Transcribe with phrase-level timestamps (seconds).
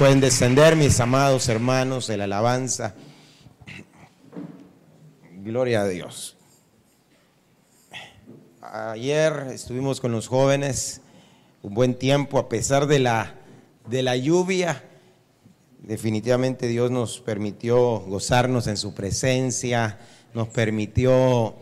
[0.00, 2.94] Pueden descender, mis amados hermanos, de la alabanza.
[5.42, 6.38] Gloria a Dios.
[8.62, 11.02] Ayer estuvimos con los jóvenes
[11.62, 13.34] un buen tiempo, a pesar de la,
[13.90, 14.82] de la lluvia.
[15.80, 19.98] Definitivamente Dios nos permitió gozarnos en su presencia,
[20.32, 21.56] nos permitió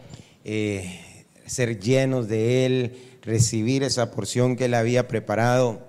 [0.45, 5.88] eh, ser llenos de Él, recibir esa porción que Él había preparado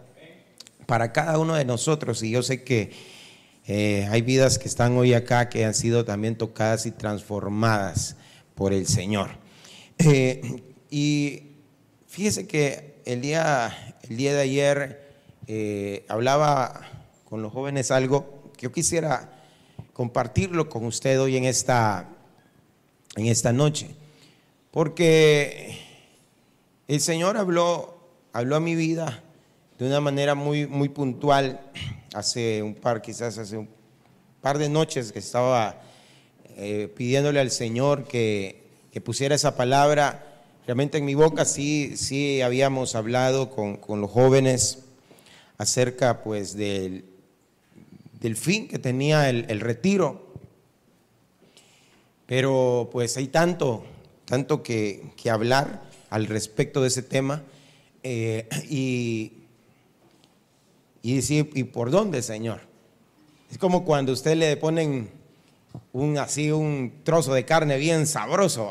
[0.90, 2.24] para cada uno de nosotros.
[2.24, 2.90] Y yo sé que
[3.68, 8.16] eh, hay vidas que están hoy acá que han sido también tocadas y transformadas
[8.56, 9.30] por el Señor.
[10.00, 11.44] Eh, y
[12.08, 15.14] fíjese que el día, el día de ayer
[15.46, 16.82] eh, hablaba
[17.26, 19.44] con los jóvenes algo que yo quisiera
[19.94, 22.10] compartirlo con usted hoy en esta,
[23.16, 23.92] en esta noche.
[24.72, 25.78] Porque
[26.88, 28.00] el Señor habló,
[28.34, 29.22] habló a mi vida
[29.80, 31.62] de una manera muy, muy puntual
[32.14, 33.70] hace un par, quizás hace un
[34.42, 35.82] par de noches que estaba
[36.58, 38.60] eh, pidiéndole al Señor que,
[39.06, 40.44] pusiera esa palabra.
[40.68, 44.80] Realmente en mi boca sí, sí habíamos hablado con, los jóvenes
[45.58, 47.06] acerca pues del,
[48.20, 50.34] del fin que tenía el, retiro.
[52.26, 53.86] Pero pues hay tanto,
[54.26, 57.44] tanto que, hablar al respecto de ese tema.
[58.04, 59.39] Eh, y
[61.02, 62.62] y decir, ¿y por dónde, Señor?
[63.52, 65.10] Es como cuando usted le ponen
[65.94, 68.70] un así un trozo de carne bien sabroso,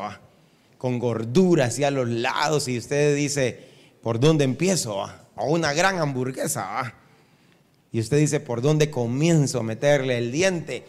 [0.77, 3.67] con gordura hacia los lados y usted dice,
[4.01, 5.05] ¿por dónde empiezo?
[5.35, 6.93] O una gran hamburguesa.
[7.91, 10.85] Y usted dice, ¿por dónde comienzo a meterle el diente?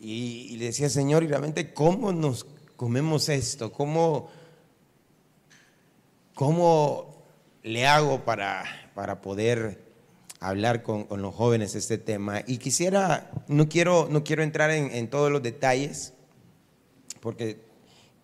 [0.00, 2.46] Y, le decía, Señor, y realmente, ¿cómo nos
[2.76, 3.72] comemos esto?
[3.72, 4.30] ¿Cómo,
[6.34, 7.22] cómo
[7.62, 9.91] le hago para, para poder
[10.42, 12.42] hablar con, los jóvenes este tema.
[12.46, 16.14] Y quisiera, no quiero, no quiero entrar en, todos los detalles,
[17.20, 17.60] porque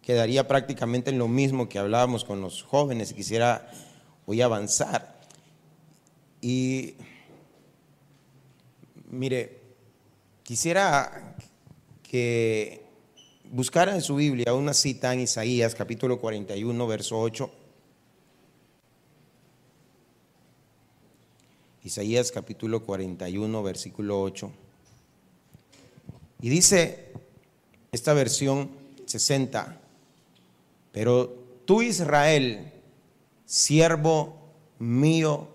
[0.02, 3.70] quedaría prácticamente en lo mismo que hablábamos con los jóvenes quisiera
[4.26, 5.20] hoy avanzar.
[6.40, 6.94] Y
[9.10, 9.60] mire,
[10.42, 11.36] quisiera
[12.02, 12.82] que
[13.50, 17.57] buscara en su Biblia una cita en Isaías capítulo 41, verso 8.
[21.88, 24.52] Isaías capítulo 41, versículo 8.
[26.42, 27.12] Y dice
[27.90, 28.68] esta versión
[29.06, 29.80] 60,
[30.92, 31.34] pero
[31.64, 32.70] tú Israel,
[33.46, 34.36] siervo
[34.78, 35.48] mío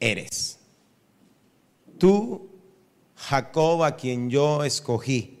[0.00, 0.58] eres.
[1.96, 2.48] Tú,
[3.14, 5.38] Jacob, a quien yo escogí,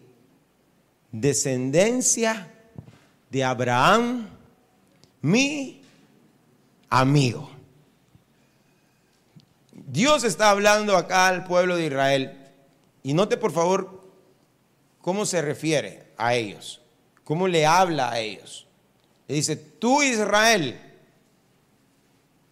[1.10, 2.48] descendencia
[3.28, 4.28] de Abraham,
[5.20, 5.82] mi
[6.88, 7.57] amigo.
[9.88, 12.36] Dios está hablando acá al pueblo de Israel.
[13.02, 14.06] Y note por favor
[15.00, 16.82] cómo se refiere a ellos,
[17.24, 18.66] cómo le habla a ellos.
[19.26, 20.78] Le dice, tú Israel,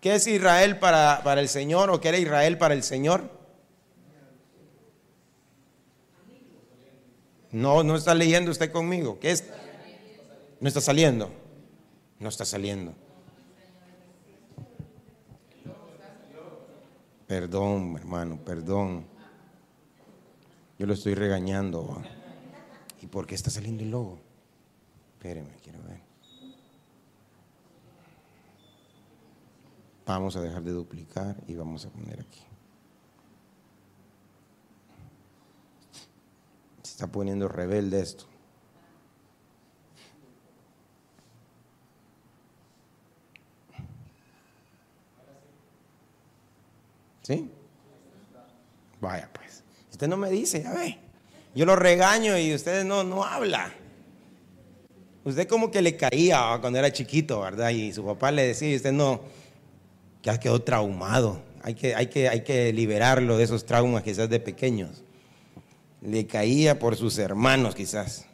[0.00, 3.30] ¿qué es Israel para, para el Señor o qué era Israel para el Señor?
[7.52, 9.18] No, no está leyendo usted conmigo.
[9.20, 9.44] ¿Qué es?
[10.58, 11.30] No está saliendo.
[12.18, 12.94] No está saliendo.
[17.26, 19.04] Perdón, hermano, perdón.
[20.78, 22.02] Yo lo estoy regañando.
[23.02, 24.18] ¿Y por qué está saliendo el logo?
[25.14, 26.00] Espéreme, quiero ver.
[30.06, 32.40] Vamos a dejar de duplicar y vamos a poner aquí.
[36.82, 38.26] Se está poniendo rebelde esto.
[47.26, 47.50] ¿Sí?
[49.00, 49.64] Vaya pues.
[49.90, 50.96] Usted no me dice, ya ve.
[51.56, 53.72] Yo lo regaño y usted no, no habla.
[55.24, 57.70] Usted como que le caía cuando era chiquito, ¿verdad?
[57.70, 59.22] Y su papá le decía, y usted no,
[60.22, 61.42] ya quedó traumado.
[61.64, 65.02] Hay que, hay, que, hay que liberarlo de esos traumas quizás de pequeños.
[66.02, 68.26] Le caía por sus hermanos quizás.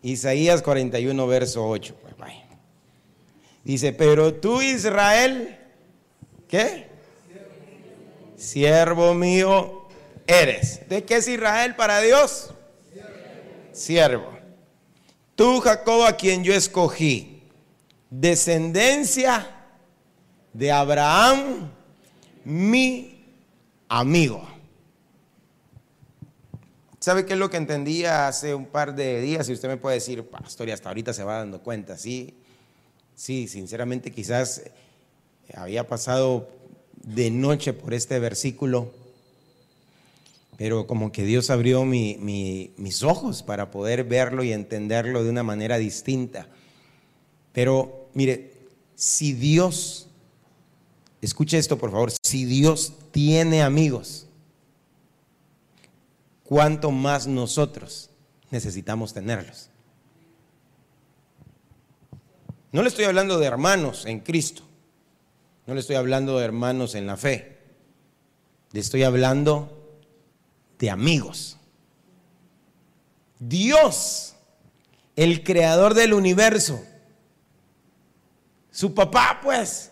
[0.00, 1.96] Isaías 41, verso 8.
[2.00, 2.46] Pues vaya.
[3.64, 5.58] Dice, pero tú Israel,
[6.46, 6.93] ¿qué?
[8.44, 9.88] Siervo mío
[10.26, 10.88] eres.
[10.88, 12.50] ¿De qué es Israel para Dios?
[13.72, 14.32] siervo.
[15.34, 17.42] Tú, Jacob, a quien yo escogí,
[18.08, 19.50] descendencia
[20.52, 21.70] de Abraham,
[22.44, 23.24] mi
[23.88, 24.48] amigo.
[27.00, 29.48] ¿Sabe qué es lo que entendía hace un par de días?
[29.48, 31.98] Y usted me puede decir, pastor, y hasta ahorita se va dando cuenta.
[31.98, 32.34] Sí,
[33.14, 34.62] sí, sinceramente quizás
[35.52, 36.48] había pasado
[37.06, 38.92] de noche por este versículo,
[40.56, 45.78] pero como que Dios abrió mis ojos para poder verlo y entenderlo de una manera
[45.78, 46.48] distinta.
[47.52, 48.52] Pero mire,
[48.94, 50.08] si Dios,
[51.20, 54.26] escuche esto por favor, si Dios tiene amigos,
[56.44, 58.10] ¿cuánto más nosotros
[58.50, 59.70] necesitamos tenerlos?
[62.72, 64.64] No le estoy hablando de hermanos en Cristo,
[65.66, 67.58] no le estoy hablando de hermanos en la fe,
[68.72, 69.98] le estoy hablando
[70.78, 71.56] de amigos.
[73.38, 74.34] Dios,
[75.16, 76.82] el creador del universo,
[78.70, 79.90] su papá pues,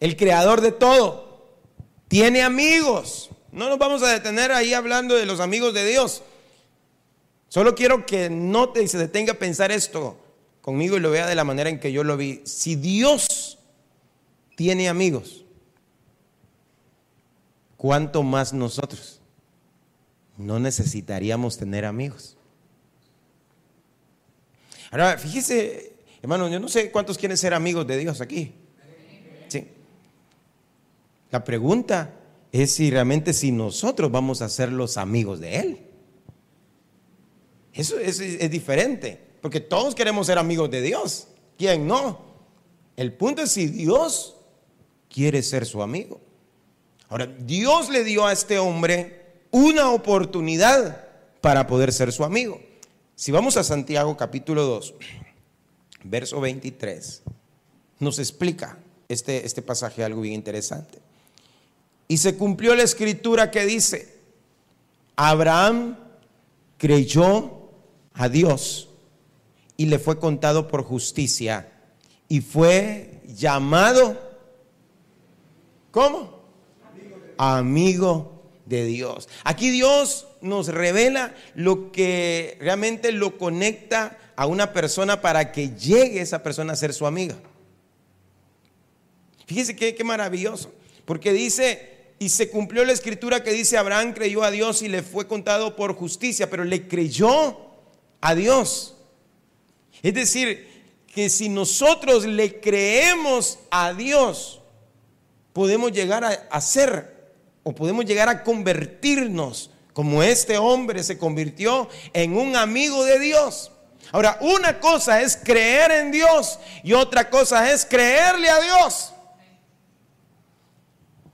[0.00, 1.56] el creador de todo,
[2.08, 3.30] tiene amigos.
[3.50, 6.22] No nos vamos a detener ahí hablando de los amigos de Dios.
[7.48, 10.18] Solo quiero que note y se detenga a pensar esto
[10.60, 12.42] conmigo y lo vea de la manera en que yo lo vi.
[12.44, 13.55] Si Dios
[14.56, 15.44] tiene amigos,
[17.76, 19.20] ¿cuánto más nosotros?
[20.36, 22.36] No necesitaríamos tener amigos.
[24.90, 25.92] Ahora, fíjese,
[26.22, 28.54] hermano, yo no sé cuántos quieren ser amigos de Dios aquí.
[29.48, 29.68] Sí.
[31.30, 32.14] La pregunta
[32.50, 35.80] es si realmente si nosotros vamos a ser los amigos de Él.
[37.74, 41.28] Eso es, es diferente, porque todos queremos ser amigos de Dios.
[41.58, 42.24] ¿Quién no?
[42.96, 44.35] El punto es si Dios
[45.16, 46.20] quiere ser su amigo.
[47.08, 51.06] Ahora, Dios le dio a este hombre una oportunidad
[51.40, 52.60] para poder ser su amigo.
[53.14, 54.94] Si vamos a Santiago capítulo 2,
[56.04, 57.22] verso 23,
[57.98, 58.76] nos explica
[59.08, 60.98] este, este pasaje algo bien interesante.
[62.08, 64.18] Y se cumplió la escritura que dice,
[65.16, 65.96] Abraham
[66.76, 67.70] creyó
[68.12, 68.90] a Dios
[69.78, 71.72] y le fue contado por justicia
[72.28, 74.25] y fue llamado,
[75.96, 76.36] ¿cómo?
[77.38, 79.30] amigo de Dios.
[79.44, 86.20] Aquí Dios nos revela lo que realmente lo conecta a una persona para que llegue
[86.20, 87.36] esa persona a ser su amiga.
[89.46, 90.70] Fíjese qué, qué maravilloso,
[91.06, 95.02] porque dice, y se cumplió la escritura que dice, Abraham creyó a Dios y le
[95.02, 97.56] fue contado por justicia, pero le creyó
[98.20, 98.98] a Dios.
[100.02, 100.68] Es decir,
[101.06, 104.60] que si nosotros le creemos a Dios,
[105.56, 107.32] podemos llegar a, ser
[107.62, 113.72] o podemos llegar a convertirnos como este hombre se convirtió en un amigo de Dios.
[114.12, 119.14] Ahora, una cosa es creer en Dios y otra cosa es creerle a Dios.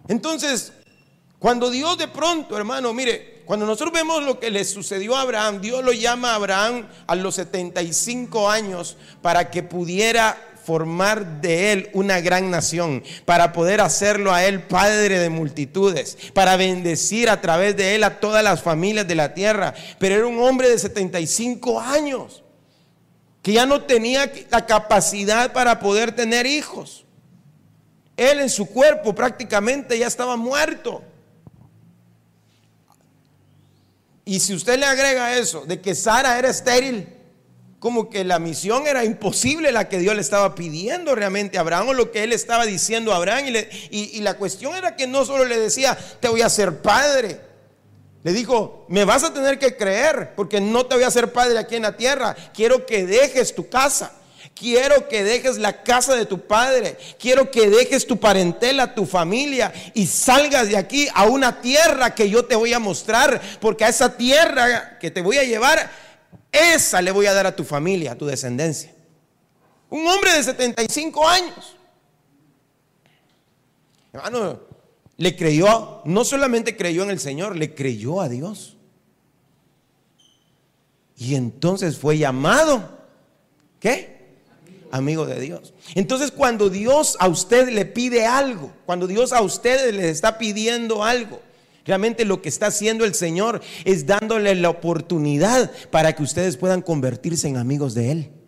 [0.06, 0.72] Entonces,
[1.40, 5.60] cuando Dios de pronto, hermano, mire, cuando nosotros vemos lo que le sucedió a Abraham,
[5.60, 11.90] Dios lo llama a Abraham a los 75 años para que pudiera formar de él
[11.92, 17.76] una gran nación, para poder hacerlo a él padre de multitudes, para bendecir a través
[17.76, 19.74] de él a todas las familias de la tierra.
[19.98, 22.42] Pero era un hombre de 75 años,
[23.42, 27.04] que ya no tenía la capacidad para poder tener hijos.
[28.16, 31.02] Él en su cuerpo prácticamente ya estaba muerto.
[34.24, 37.08] Y si usted le agrega eso, de que Sara era estéril,
[37.82, 41.88] como que la misión era imposible la que Dios le estaba pidiendo realmente a Abraham
[41.88, 43.46] o lo que él estaba diciendo a Abraham.
[43.90, 47.40] Y, y, la cuestión era que no solo le decía, te voy a ser padre.
[48.22, 51.58] Le dijo, me vas a tener que creer porque no te voy a ser padre
[51.58, 52.36] aquí en la tierra.
[52.54, 54.12] Quiero que dejes tu casa.
[54.54, 56.96] Quiero que dejes la casa de tu padre.
[57.18, 62.30] Quiero que dejes tu parentela, tu familia y salgas de aquí a una tierra que
[62.30, 63.40] yo te voy a mostrar.
[63.60, 66.11] Porque a esa tierra que te voy a llevar
[66.52, 68.94] esa le voy a dar a tu familia, a tu descendencia.
[69.88, 71.76] Un hombre de 75 años.
[74.12, 74.60] Hermano,
[75.16, 78.76] le creyó, no solamente creyó en el Señor, le creyó a Dios.
[81.16, 82.98] Y entonces fue llamado,
[83.80, 84.20] ¿qué?
[84.90, 85.72] Amigo de Dios.
[85.94, 91.04] Entonces cuando Dios a usted le pide algo, cuando Dios a usted le está pidiendo
[91.04, 91.40] algo,
[91.84, 96.82] Realmente lo que está haciendo el Señor es dándole la oportunidad para que ustedes puedan
[96.82, 98.41] convertirse en amigos de Él.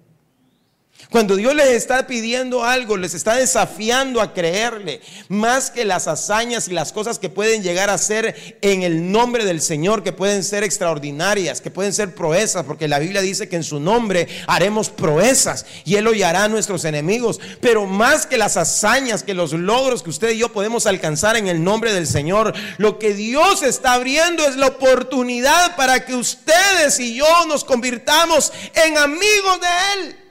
[1.14, 6.66] Cuando Dios les está pidiendo algo, les está desafiando a creerle, más que las hazañas
[6.66, 10.42] y las cosas que pueden llegar a ser en el nombre del Señor, que pueden
[10.42, 14.90] ser extraordinarias, que pueden ser proezas, porque la Biblia dice que en su nombre haremos
[14.90, 17.38] proezas y Él hollará a nuestros enemigos.
[17.60, 21.46] Pero más que las hazañas, que los logros que usted y yo podemos alcanzar en
[21.46, 26.98] el nombre del Señor, lo que Dios está abriendo es la oportunidad para que ustedes
[26.98, 29.68] y yo nos convirtamos en amigos de
[30.08, 30.23] Él.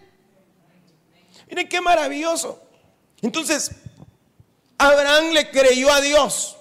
[1.54, 2.60] Miren qué maravilloso.
[3.22, 3.70] Entonces,
[4.76, 6.58] Abraham le creyó a Dios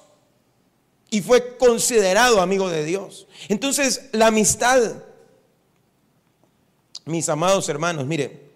[1.09, 3.27] y fue considerado amigo de Dios.
[3.49, 5.03] Entonces, la amistad,
[7.07, 8.51] mis amados hermanos, mire,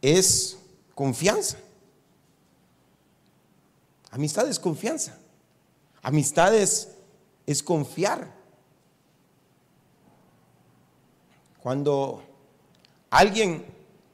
[0.00, 0.56] es
[0.94, 1.58] confianza.
[4.12, 5.18] Amistad es confianza.
[6.02, 6.90] Amistad es,
[7.46, 8.32] es confiar.
[11.60, 12.22] Cuando
[13.10, 13.66] alguien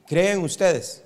[0.07, 1.04] cree en ustedes,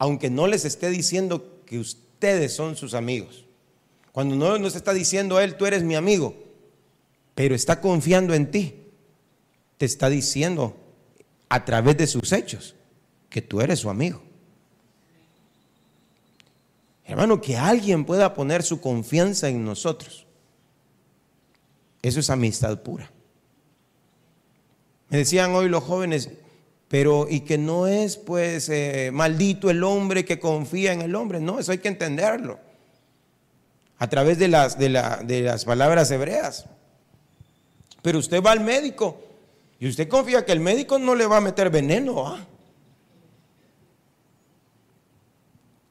[0.00, 3.44] aunque no les esté diciendo que ustedes son sus amigos.
[4.12, 6.34] Cuando no nos está diciendo él, tú eres mi amigo,
[7.34, 8.76] pero está confiando en ti,
[9.76, 10.74] te está diciendo
[11.50, 12.74] a través de sus hechos
[13.28, 14.22] que tú eres su amigo.
[17.04, 20.26] Hermano, que alguien pueda poner su confianza en nosotros.
[22.00, 23.12] Eso es amistad pura.
[25.10, 26.30] Me decían hoy los jóvenes,
[26.90, 31.38] pero y que no es pues eh, maldito el hombre que confía en el hombre,
[31.38, 32.58] no, eso hay que entenderlo
[33.96, 36.66] a través de las, de, las palabras hebreas.
[38.02, 39.22] Pero usted va al médico
[39.78, 42.26] y usted confía que el médico no le va a meter veneno.
[42.26, 42.44] ¿ah?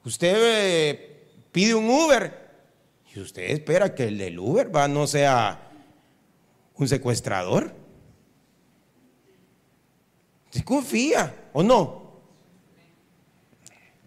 [0.04, 2.50] Usted eh, pide un Uber
[3.16, 5.72] y usted espera que el del Uber va, no sea
[6.76, 7.79] un secuestrador.
[10.50, 12.10] Se confía o no.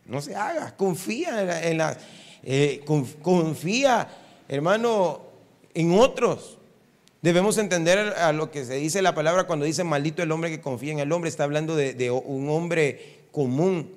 [0.05, 1.97] No se haga, confía en la,
[2.43, 2.83] eh,
[3.23, 4.09] confía,
[4.49, 5.23] hermano,
[5.75, 6.59] en otros.
[7.23, 10.61] Debemos entender a lo que se dice la palabra cuando dice maldito el hombre que
[10.61, 11.31] confía en el hombre.
[11.31, 13.95] Está hablando de, un hombre común,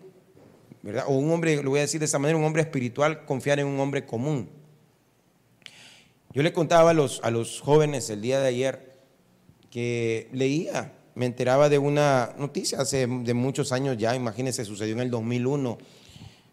[0.83, 1.05] ¿verdad?
[1.07, 3.65] O un hombre, lo voy a decir de esa manera, un hombre espiritual, confiar en
[3.65, 4.47] un hombre común.
[6.33, 8.95] Yo le contaba a los, a los jóvenes el día de ayer
[9.71, 15.01] que leía me enteraba de una noticia hace de muchos años ya, imagínense, sucedió en
[15.01, 15.77] el 2001,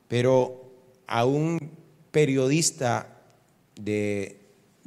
[0.09, 0.73] pero
[1.07, 1.59] a un
[2.11, 3.21] periodista
[3.75, 4.41] de,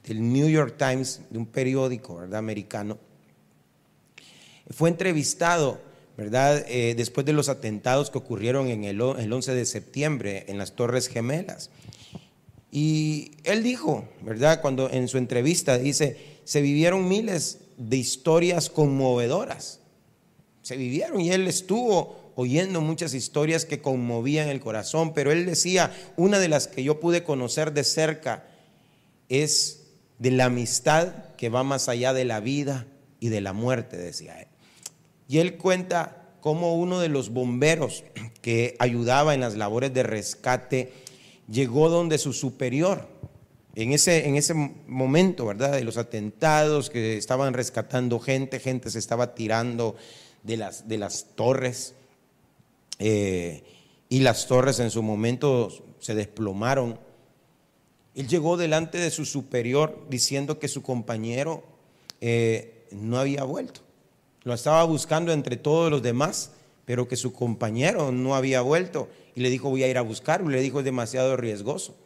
[0.04, 2.40] del New York Times, de un periódico ¿verdad?
[2.40, 2.98] americano,
[4.70, 5.80] fue entrevistado
[6.18, 6.66] ¿verdad?
[6.70, 10.74] Eh, después de los atentados que ocurrieron en el, el 11 de septiembre en las
[10.76, 11.70] Torres Gemelas.
[12.72, 14.62] Y él dijo, ¿verdad?
[14.62, 19.80] Cuando en su entrevista dice, se vivieron miles de historias conmovedoras.
[20.62, 25.96] Se vivieron y él estuvo oyendo muchas historias que conmovían el corazón, pero él decía,
[26.18, 28.46] una de las que yo pude conocer de cerca
[29.30, 29.84] es
[30.20, 32.88] de la amistad que va más allá de la vida
[33.20, 34.48] y de la muerte, decía él.
[35.28, 38.04] Y él cuenta cómo uno de los bomberos
[38.42, 40.94] que ayudaba en las labores de rescate
[41.50, 43.08] llegó donde su superior,
[43.76, 45.74] en ese, en ese momento, ¿verdad?
[45.74, 49.98] De los atentados que estaban rescatando gente, gente se estaba tirando
[50.44, 51.94] de las, de las torres.
[53.00, 53.64] Eh,
[54.08, 56.98] y las torres en su momento se desplomaron.
[58.14, 61.64] Él llegó delante de su superior diciendo que su compañero
[62.22, 63.82] eh, no había vuelto.
[64.44, 66.52] Lo estaba buscando entre todos los demás,
[66.86, 69.10] pero que su compañero no había vuelto.
[69.36, 70.48] Y le dijo, voy a ir a buscarlo.
[70.48, 72.05] Le dijo, es demasiado riesgoso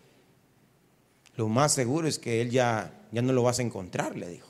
[1.39, 4.50] lo más seguro es que él ya, ya no lo vas a encontrar, le dijo.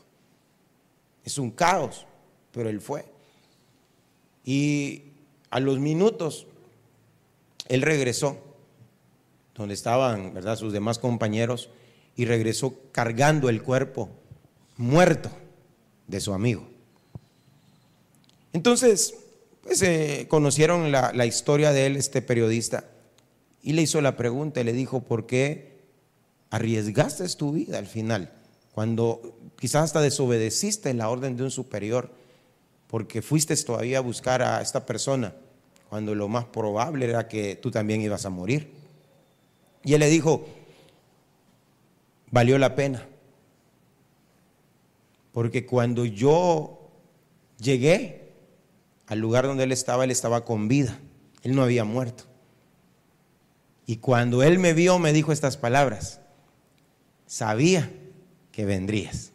[1.23, 2.07] Es un caos,
[2.51, 3.05] pero él fue.
[4.43, 5.03] Y
[5.51, 6.47] a los minutos,
[7.67, 8.39] él regresó,
[9.53, 11.69] donde estaban, ¿verdad?, sus demás compañeros,
[12.15, 14.09] y regresó cargando el cuerpo
[14.75, 15.29] muerto
[16.07, 16.67] de su amigo.
[18.51, 19.13] Entonces,
[19.61, 22.85] pues eh, conocieron la, la historia de él, este periodista,
[23.61, 25.78] y le hizo la pregunta, y le dijo, ¿por qué
[26.49, 28.31] arriesgaste tu vida al final,
[28.73, 32.11] cuando quizás hasta desobedeciste la orden de un superior,
[32.87, 35.35] porque fuiste todavía a buscar a esta persona,
[35.89, 38.71] cuando lo más probable era que tú también ibas a morir.
[39.83, 40.47] Y él le dijo,
[42.31, 43.05] valió la pena,
[45.31, 46.89] porque cuando yo
[47.59, 48.31] llegué
[49.07, 50.99] al lugar donde él estaba, él estaba con vida,
[51.43, 52.25] él no había muerto.
[53.85, 56.21] Y cuando él me vio, me dijo estas palabras,
[57.29, 57.91] sabía
[58.51, 59.31] que vendrías.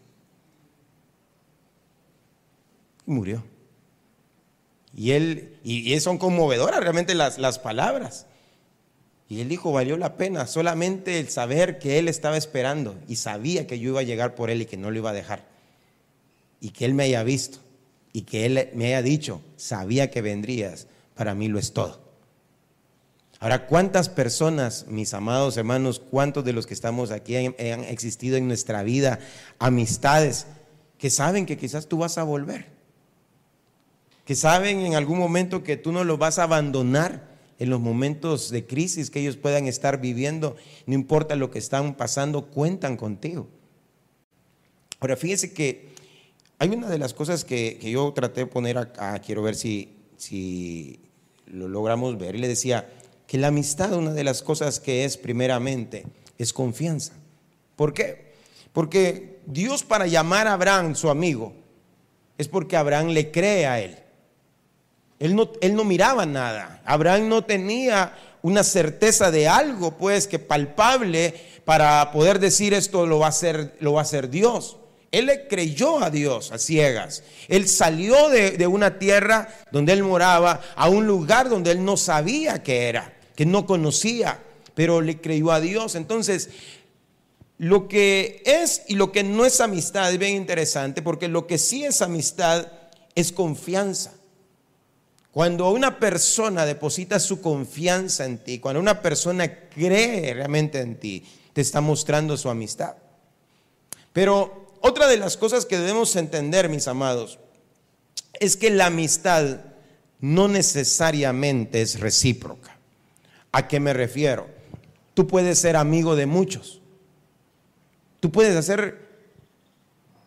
[3.06, 3.44] Y murió.
[4.96, 8.26] Y él, y, son conmovedoras realmente las, las palabras.
[9.28, 13.66] Y él dijo, valió la pena solamente el saber que él estaba esperando y sabía
[13.66, 15.46] que yo iba a llegar por él y que no lo iba a dejar.
[16.60, 17.58] Y que él me haya visto
[18.12, 22.03] y que él me haya dicho, sabía que vendrías, para mí lo es todo.
[23.44, 28.48] Ahora, ¿cuántas personas, mis amados hermanos, cuántos de los que estamos aquí han, existido en
[28.48, 29.18] nuestra vida,
[29.58, 30.46] amistades,
[30.96, 32.68] que saben que quizás tú vas a volver?
[34.24, 38.48] Que saben en algún momento que tú no lo vas a abandonar en los momentos
[38.48, 43.46] de crisis que ellos puedan estar viviendo, no importa lo que están pasando, cuentan contigo.
[45.00, 45.90] Ahora, fíjese que
[46.58, 50.98] hay una de las cosas que, yo traté de poner acá, quiero ver si, si
[51.44, 52.88] lo logramos ver, y le decía
[53.34, 56.06] que la amistad, una de las cosas que es primeramente,
[56.38, 57.14] es confianza.
[57.74, 58.32] ¿Por qué?
[58.72, 61.52] Porque Dios para llamar a Abraham su amigo,
[62.38, 63.98] es porque Abraham le cree a él.
[65.18, 66.80] Él no, él no miraba nada.
[66.84, 73.18] Abraham no tenía una certeza de algo, pues, que palpable para poder decir esto lo
[73.18, 74.76] va a hacer, lo va a Dios.
[75.10, 77.24] Él le creyó a Dios a ciegas.
[77.48, 81.96] Él salió de, de, una tierra donde él moraba a un lugar donde él no
[81.96, 84.42] sabía que era, que no conocía,
[84.74, 85.94] pero le creyó a Dios.
[85.94, 86.50] Entonces,
[87.58, 91.58] lo que es y lo que no es amistad es bien interesante, porque lo que
[91.58, 92.66] sí es amistad
[93.14, 94.12] es confianza.
[95.30, 101.24] Cuando una persona deposita su confianza en ti, cuando una persona cree realmente en ti,
[101.52, 102.94] te está mostrando su amistad.
[104.12, 107.38] Pero otra de las cosas que debemos entender, mis amados,
[108.38, 109.60] es que la amistad
[110.20, 112.74] no necesariamente es recíproca.
[113.54, 114.49] ¿A qué me refiero?
[115.14, 116.82] Tú puedes ser amigo de muchos.
[118.18, 119.06] Tú puedes hacer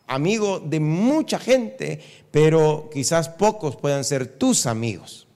[0.07, 1.99] amigo de mucha gente,
[2.31, 5.27] pero quizás pocos puedan ser tus amigos.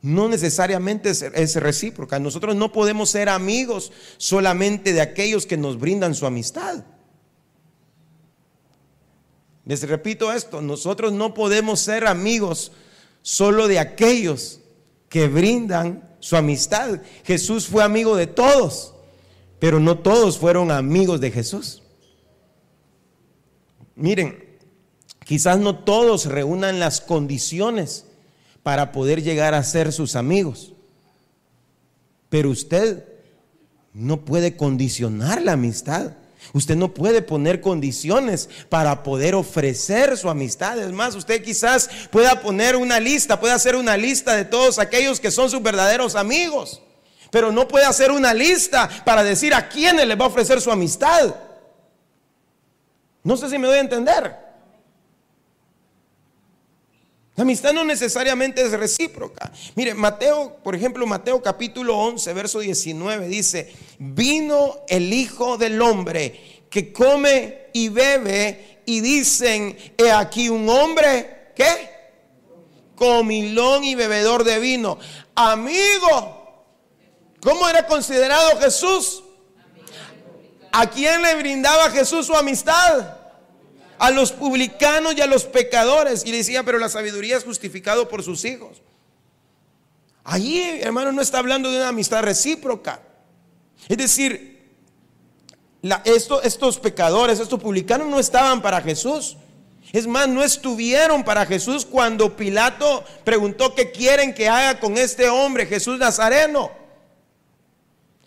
[0.00, 2.20] No necesariamente es, recíproca.
[2.20, 6.84] Nosotros no podemos ser amigos solamente de aquellos que nos brindan su amistad.
[9.64, 12.70] Les repito esto, nosotros no podemos ser amigos
[13.22, 14.60] solo de aquellos
[15.08, 17.00] que brindan su amistad.
[17.24, 18.94] Jesús fue amigo de todos,
[19.58, 21.82] pero no todos fueron amigos de Jesús.
[23.94, 24.44] Miren,
[25.24, 28.04] quizás no todos reúnan las condiciones
[28.62, 30.74] para poder llegar a ser sus amigos,
[32.28, 33.04] pero usted
[33.92, 36.12] no puede condicionar la amistad.
[36.52, 40.78] Usted no puede poner condiciones para poder ofrecer su amistad.
[40.78, 45.20] Es más, usted quizás pueda poner una lista, puede hacer una lista de todos aquellos
[45.20, 46.82] que son sus verdaderos amigos.
[47.30, 50.70] Pero no puede hacer una lista para decir a quiénes le va a ofrecer su
[50.70, 51.34] amistad.
[53.22, 54.45] No sé si me doy a entender.
[57.36, 59.52] La amistad no necesariamente es recíproca.
[59.74, 66.64] Mire, Mateo, por ejemplo, Mateo capítulo 11, verso 19 dice, vino el Hijo del Hombre
[66.70, 71.90] que come y bebe y dicen, he aquí un hombre, ¿qué?
[72.94, 74.98] Comilón y bebedor de vino.
[75.34, 76.64] Amigo,
[77.42, 79.22] ¿cómo era considerado Jesús?
[80.72, 83.25] ¿A quién le brindaba Jesús su amistad?
[83.98, 86.24] A los publicanos y a los pecadores.
[86.24, 88.82] Y le decía, pero la sabiduría es justificado por sus hijos.
[90.24, 93.00] Allí, hermano, no está hablando de una amistad recíproca.
[93.88, 94.74] Es decir,
[96.04, 99.36] estos pecadores, estos publicanos no estaban para Jesús.
[99.92, 105.28] Es más, no estuvieron para Jesús cuando Pilato preguntó qué quieren que haga con este
[105.28, 106.85] hombre, Jesús Nazareno.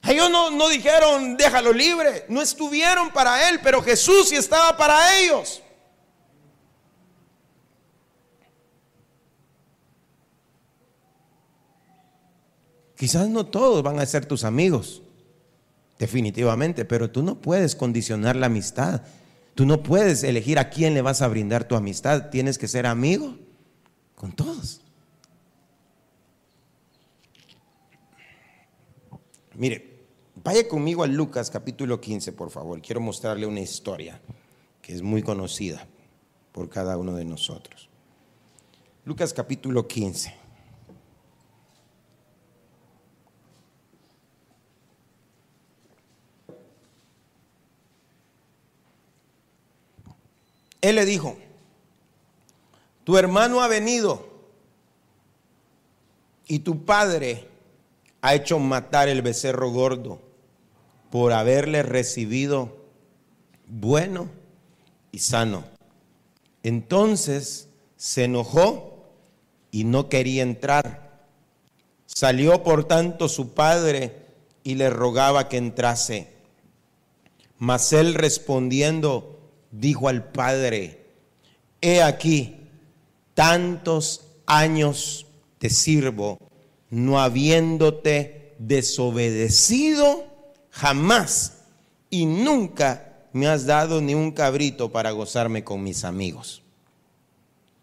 [0.04, 5.20] Ellos no, no dijeron, déjalo libre, no estuvieron para él, pero Jesús sí estaba para
[5.20, 5.62] ellos.
[12.96, 15.02] Quizás no todos van a ser tus amigos,
[16.00, 19.04] definitivamente, pero tú no puedes condicionar la amistad.
[19.56, 22.30] Tú no puedes elegir a quién le vas a brindar tu amistad.
[22.30, 23.38] Tienes que ser amigo
[24.16, 24.82] con todos.
[29.56, 29.89] Mire,
[30.50, 32.82] vaya conmigo a Lucas capítulo 15, por favor.
[32.82, 34.20] Quiero mostrarle una historia
[34.82, 35.86] que es muy conocida
[36.52, 37.88] por cada uno de nosotros.
[39.06, 40.34] Lucas capítulo 15.
[50.82, 51.38] Él le dijo,
[53.04, 54.28] tu hermano ha venido
[56.48, 57.48] y tu padre
[58.22, 60.29] ha hecho matar el becerro gordo
[61.10, 62.78] por haberle recibido
[63.68, 64.30] bueno
[65.12, 65.64] y sano.
[66.64, 69.10] Entonces se enojó
[69.72, 71.28] y no quería entrar.
[72.06, 74.26] Salió por tanto su padre
[74.64, 76.28] y le rogaba que entrase.
[77.58, 79.40] Mas él respondiendo
[79.72, 81.06] dijo al padre,
[81.82, 82.68] he aquí,
[83.34, 85.28] tantos años
[85.60, 86.40] te sirvo,
[86.90, 90.29] no habiéndote desobedecido
[90.72, 91.60] jamás
[92.10, 96.64] y nunca me has dado ni un cabrito para gozarme con mis amigos.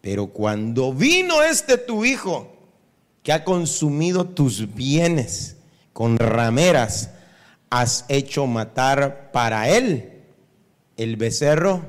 [0.01, 2.53] Pero cuando vino este tu hijo,
[3.22, 5.57] que ha consumido tus bienes
[5.92, 7.11] con rameras,
[7.70, 10.22] has hecho matar para él
[10.96, 11.83] el becerro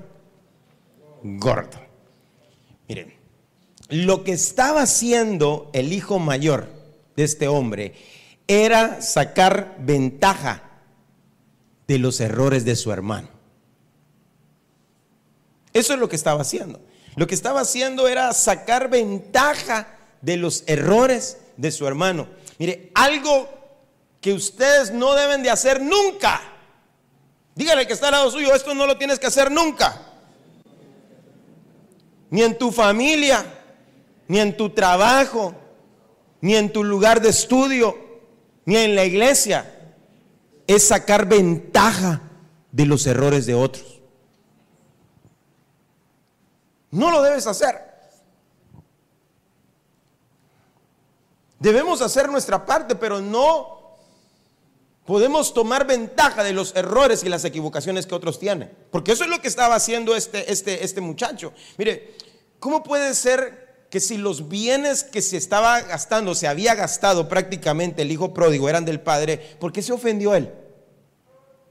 [1.21, 1.79] gordo.
[2.87, 3.13] Miren,
[3.89, 6.67] lo que estaba haciendo el hijo mayor
[7.15, 7.93] de este hombre
[8.47, 10.66] era sacar ventaja
[11.87, 13.29] de los errores de su hermano.
[15.73, 16.81] Eso es lo que estaba haciendo.
[17.15, 19.87] Lo que estaba haciendo era sacar ventaja
[20.21, 22.27] de los errores de su hermano.
[22.59, 23.49] Mire, algo
[24.21, 26.41] que ustedes no deben de hacer nunca.
[27.55, 30.01] Dígale que está al lado suyo, esto no lo tienes que hacer nunca.
[32.29, 33.45] Ni en tu familia,
[34.27, 35.55] ni en tu trabajo,
[36.41, 37.97] ni en tu lugar de estudio,
[38.65, 39.76] ni en la iglesia.
[40.67, 42.21] Es sacar ventaja
[42.71, 44.01] de los errores de otros.
[46.91, 47.87] No lo debes hacer.
[51.59, 53.95] Debemos hacer nuestra parte, pero no
[55.05, 58.71] podemos tomar ventaja de los errores y las equivocaciones que otros tienen.
[58.91, 61.53] Porque eso es lo que estaba haciendo este, este, este muchacho.
[61.77, 62.15] Mire,
[62.59, 68.01] ¿cómo puede ser que si los bienes que se estaba gastando, se había gastado prácticamente
[68.01, 70.51] el hijo pródigo, eran del padre, ¿por qué se ofendió él?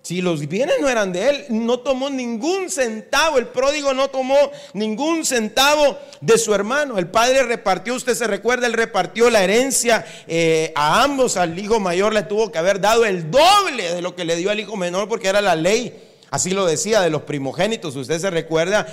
[0.06, 4.36] Si los bienes no eran de él, no tomó ningún centavo, el pródigo no tomó
[4.72, 6.96] ningún centavo de su hermano.
[6.96, 11.36] El padre repartió, usted se recuerda, él repartió la herencia eh, a ambos.
[11.36, 14.52] Al hijo mayor le tuvo que haber dado el doble de lo que le dio
[14.52, 16.14] al hijo menor porque era la ley.
[16.30, 18.86] Así lo decía de los primogénitos, usted se recuerda.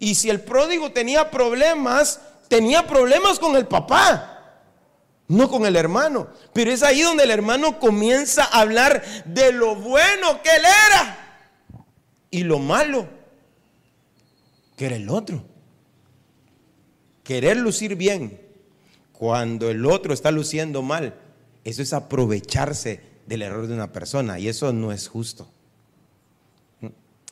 [0.00, 4.38] Y si el pródigo tenía problemas, tenía problemas con el papá
[5.28, 6.28] no con el hermano.
[6.52, 11.44] Pero es ahí donde el hermano comienza a hablar de lo bueno que él era
[12.30, 13.06] y lo malo
[14.76, 15.44] que era el otro.
[17.22, 18.40] Querer lucir bien
[19.12, 21.14] cuando el otro está luciendo mal,
[21.64, 25.50] eso es aprovecharse del error de una persona y eso no es justo.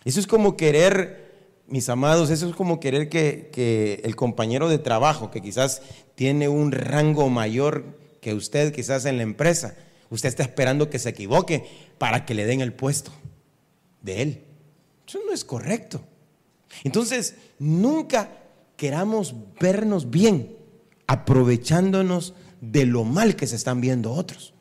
[0.04, 1.25] Eso es como querer
[1.68, 5.82] mis amados, eso es como querer que, el compañero de trabajo, que quizás
[6.14, 9.76] tiene un rango mayor que usted, quizás en la empresa,
[10.10, 11.66] usted está esperando que se equivoque
[11.98, 13.12] para que le den el puesto
[14.02, 14.44] de él.
[15.06, 16.00] Eso no es correcto.
[16.84, 18.30] Entonces, nunca
[18.76, 20.56] queramos vernos bien
[21.06, 24.52] aprovechándonos de lo mal que se están viendo otros.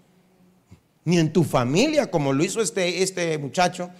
[1.03, 3.91] Ni en tu familia, como lo hizo este, este muchacho,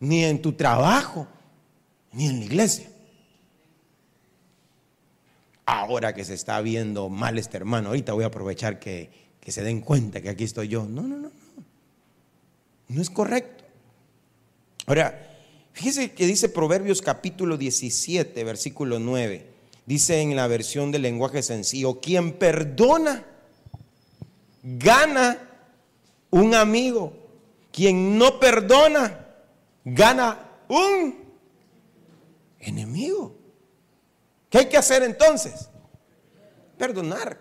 [0.00, 1.26] ni en tu trabajo
[2.12, 2.88] ni en la iglesia.
[5.64, 9.62] Ahora que se está viendo mal este hermano, ahorita voy a aprovechar que, que se
[9.62, 10.84] den cuenta que aquí estoy yo.
[10.84, 11.32] No, no, no, no.
[12.88, 13.64] No es correcto.
[14.86, 15.38] Ahora,
[15.72, 19.46] fíjese que dice Proverbios capítulo 17, versículo 9.
[19.86, 23.24] Dice en la versión del lenguaje sencillo, quien perdona,
[24.62, 25.38] gana
[26.30, 27.16] un amigo.
[27.72, 29.26] Quien no perdona,
[29.84, 31.21] gana un
[32.62, 33.36] enemigo.
[34.48, 35.68] ¿Qué hay que hacer entonces?
[36.78, 37.38] Perdonar.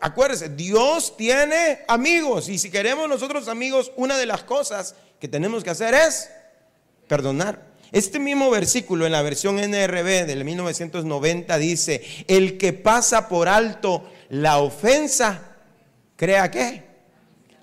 [0.00, 5.64] Acuérdese, Dios tiene amigos y si queremos nosotros amigos, una de las cosas que tenemos
[5.64, 6.30] que hacer es
[7.08, 7.74] perdonar.
[7.92, 14.08] Este mismo versículo en la versión NRB del 1990 dice, el que pasa por alto
[14.28, 15.56] la ofensa,
[16.16, 16.84] crea qué?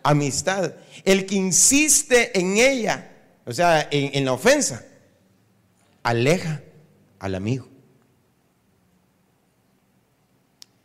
[0.01, 0.73] Amistad.
[1.05, 3.11] El que insiste en ella,
[3.45, 4.85] o sea, en la ofensa,
[6.03, 6.61] aleja
[7.19, 7.67] al amigo.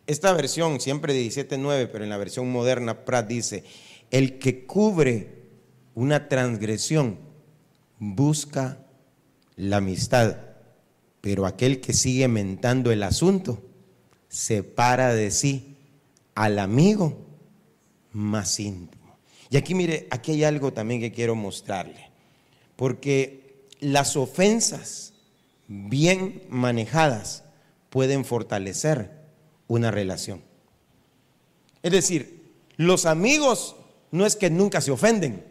[0.07, 3.65] Esta versión, siempre de 17.9, pero en la versión moderna, Pratt dice,
[4.11, 5.43] el que cubre
[5.95, 7.19] una transgresión
[7.99, 8.79] busca
[9.57, 10.37] la amistad,
[11.21, 13.63] pero aquel que sigue mentando el asunto
[14.29, 15.77] separa de sí
[16.35, 17.27] al amigo
[18.13, 19.19] más íntimo.
[19.51, 22.11] Y aquí mire, aquí hay algo también que quiero mostrarle,
[22.77, 25.08] porque las ofensas
[25.69, 27.45] bien manejadas
[27.91, 29.13] pueden fortalecer
[29.69, 30.43] una relación.
[31.83, 33.77] Es decir, los amigos
[34.11, 35.45] no es que nunca se ofenden.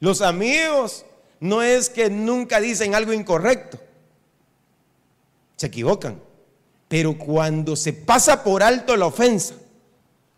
[0.00, 1.04] Los amigos
[1.40, 3.78] no es que nunca dicen algo incorrecto.
[5.56, 6.22] Se equivocan.
[6.88, 9.54] Pero cuando se pasa por alto la ofensa,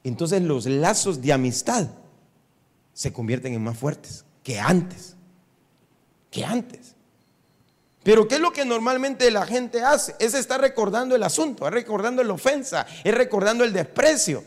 [0.02, 1.88] entonces los lazos de amistad
[2.94, 5.17] se convierten en más fuertes que antes.
[6.30, 6.94] Que antes.
[8.02, 10.14] Pero ¿qué es lo que normalmente la gente hace?
[10.18, 14.42] Es estar recordando el asunto, es recordando la ofensa, es recordando el desprecio.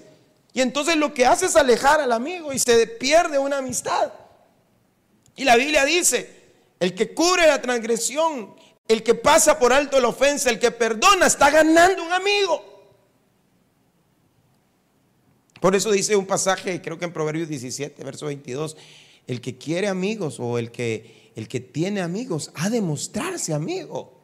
[0.54, 4.12] Y entonces lo que hace es alejar al amigo y se pierde una amistad.
[5.36, 6.42] Y la Biblia dice,
[6.80, 8.56] el que cubre la transgresión,
[8.88, 12.72] el que pasa por alto la ofensa, el que perdona, está ganando un amigo.
[15.60, 18.76] Por eso dice un pasaje, creo que en Proverbios 17, verso 22,
[19.28, 24.20] el que quiere amigos o el que, el que tiene amigos ha de mostrarse amigo.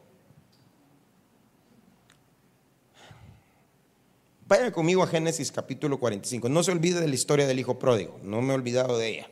[4.46, 6.48] Vaya conmigo a Génesis capítulo 45.
[6.48, 8.18] No se olvide de la historia del hijo pródigo.
[8.22, 9.30] No me he olvidado de ella.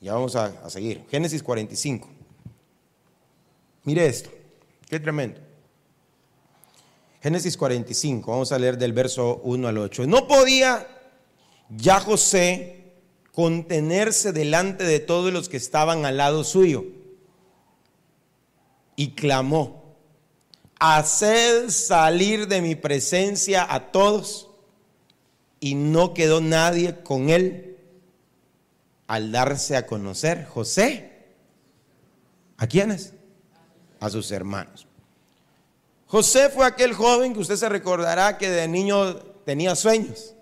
[0.00, 1.04] Ya vamos a, a seguir.
[1.10, 2.08] Génesis 45.
[3.84, 4.30] Mire esto.
[4.88, 5.40] Qué tremendo.
[7.22, 8.30] Génesis 45.
[8.30, 10.06] Vamos a leer del verso 1 al 8.
[10.06, 10.86] No podía
[11.68, 12.81] ya José
[13.32, 16.84] contenerse delante de todos los que estaban al lado suyo.
[18.94, 19.82] Y clamó
[20.82, 24.48] haced salir de mi presencia a todos.
[25.60, 27.78] Y no quedó nadie con él
[29.06, 30.44] al darse a conocer.
[30.46, 31.26] José,
[32.56, 33.14] ¿a quiénes?
[34.00, 34.88] A sus hermanos.
[36.06, 39.14] José fue aquel joven que usted se recordará que de niño
[39.46, 40.34] tenía sueños.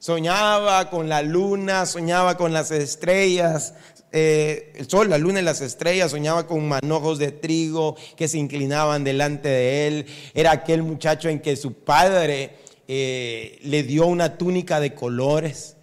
[0.00, 3.74] Soñaba con la luna, soñaba con las estrellas,
[4.12, 8.38] eh, el sol, la luna y las estrellas, soñaba con manojos de trigo que se
[8.38, 10.06] inclinaban delante de él.
[10.32, 12.56] Era aquel muchacho en que su padre
[12.88, 15.76] eh, le dio una túnica de colores,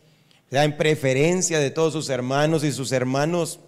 [0.49, 3.59] en preferencia de todos sus hermanos y sus hermanos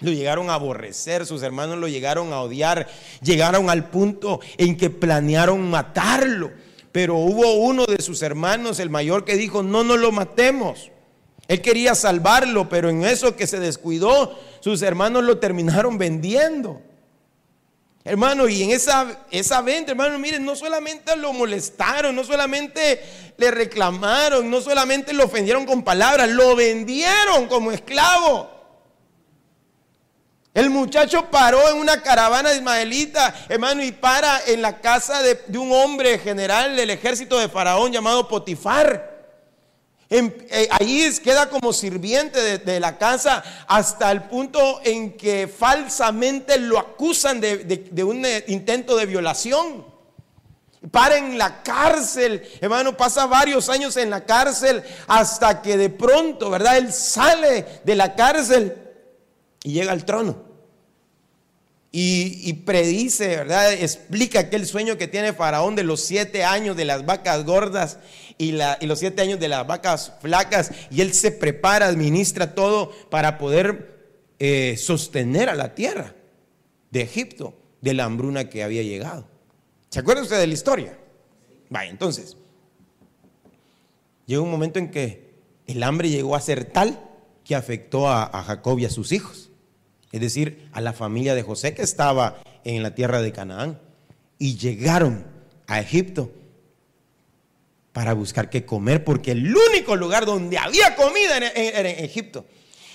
[0.00, 2.86] lo llegaron a aborrecer, sus hermanos lo llegaron a odiar,
[3.22, 6.50] llegaron al punto en que planearon matarlo.
[6.94, 10.92] Pero hubo uno de sus hermanos, el mayor, que dijo, no nos lo matemos.
[11.48, 16.80] Él quería salvarlo, pero en eso que se descuidó, sus hermanos lo terminaron vendiendo.
[18.04, 23.02] Hermano, y en esa, esa venta, hermano, miren, no solamente lo molestaron, no solamente
[23.38, 28.53] le reclamaron, no solamente lo ofendieron con palabras, lo vendieron como esclavo.
[30.54, 35.58] El muchacho paró en una caravana ismaelita, hermano, y para en la casa de, de
[35.58, 39.14] un hombre general del ejército de Faraón llamado Potifar.
[40.10, 46.78] Eh, ahí queda como sirviente de, la casa hasta el punto en que falsamente lo
[46.78, 49.84] acusan de, un eh, intento de violación.
[50.92, 56.48] Para en la cárcel, hermano, pasa varios años en la cárcel hasta que de pronto,
[56.50, 56.76] ¿verdad?
[56.76, 58.76] Él sale de la cárcel
[59.64, 60.43] y llega al trono.
[61.96, 63.72] Y, predice, ¿verdad?
[63.72, 68.00] Explica aquel sueño que tiene Faraón de los siete años de las vacas gordas
[68.36, 73.38] y, los siete años de las vacas flacas, y él se prepara, administra todo para
[73.38, 74.08] poder
[74.40, 76.16] eh, sostener a la tierra
[76.90, 79.28] de Egipto de la hambruna que había llegado.
[79.88, 80.98] ¿Se acuerda usted de la historia?
[81.70, 82.36] Vaya, entonces,
[84.26, 85.32] llegó un momento en que
[85.68, 87.08] el hambre llegó a ser tal
[87.44, 89.43] que afectó a Jacob y a sus hijos,
[90.14, 93.80] es decir, a la familia de José que estaba en la tierra de Canaán,
[94.38, 95.26] y llegaron
[95.66, 96.30] a Egipto
[97.92, 101.50] para buscar qué comer, porque el único lugar donde había comida era
[101.90, 102.46] en, Egipto.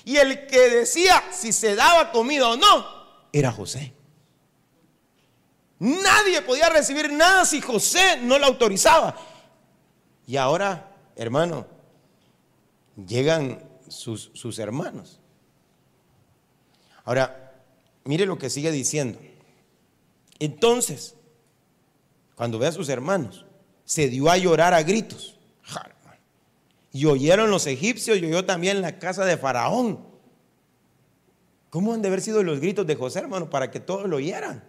[0.06, 2.86] Y el que decía si se daba comida o no,
[3.34, 3.92] era José.
[5.80, 9.14] Nadie podía recibir nada si José no lo autorizaba.
[10.26, 11.68] Y ahora, hermano,
[12.96, 15.19] llegan sus, sus hermanos.
[17.10, 17.56] Ahora,
[18.04, 19.18] mire lo que sigue diciendo.
[20.38, 21.16] Entonces,
[22.36, 23.48] cuando ve a sus hermanos,
[23.84, 25.36] se dio a llorar a gritos.
[26.92, 30.06] Y oyeron los egipcios y oyó también la casa de Faraón.
[31.72, 34.64] ¿Cómo han de haber sido los gritos de José, hermano, para que todos lo oyeran?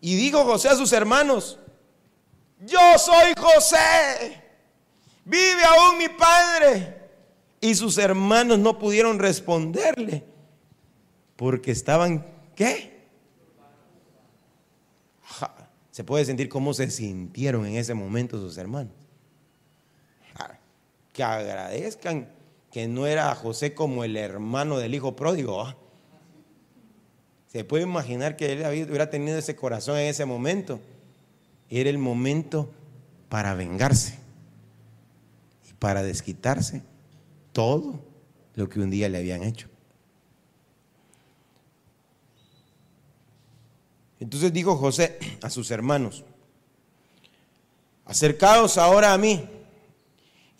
[0.00, 1.58] Y dijo José a sus hermanos,
[2.60, 4.42] yo soy José,
[5.26, 7.03] vive aún mi padre.
[7.64, 10.22] Y sus hermanos no pudieron responderle,
[11.34, 13.08] porque estaban, ¿qué?
[15.90, 18.92] se puede sentir cómo se sintieron en ese momento sus hermanos.
[20.34, 20.58] Ah,
[21.14, 22.28] que agradezcan
[22.70, 25.62] que no era José como el hermano del hijo pródigo.
[25.62, 25.74] ¿ah?
[27.46, 30.80] Se puede imaginar que él hubiera tenido ese corazón en ese momento.
[31.70, 32.70] Era el momento
[33.30, 34.18] para vengarse
[35.66, 36.82] y para desquitarse
[37.54, 38.04] todo
[38.54, 39.68] lo que un día le habían hecho.
[44.20, 46.24] Entonces dijo José a sus hermanos,
[48.04, 49.48] acercaos ahora a mí.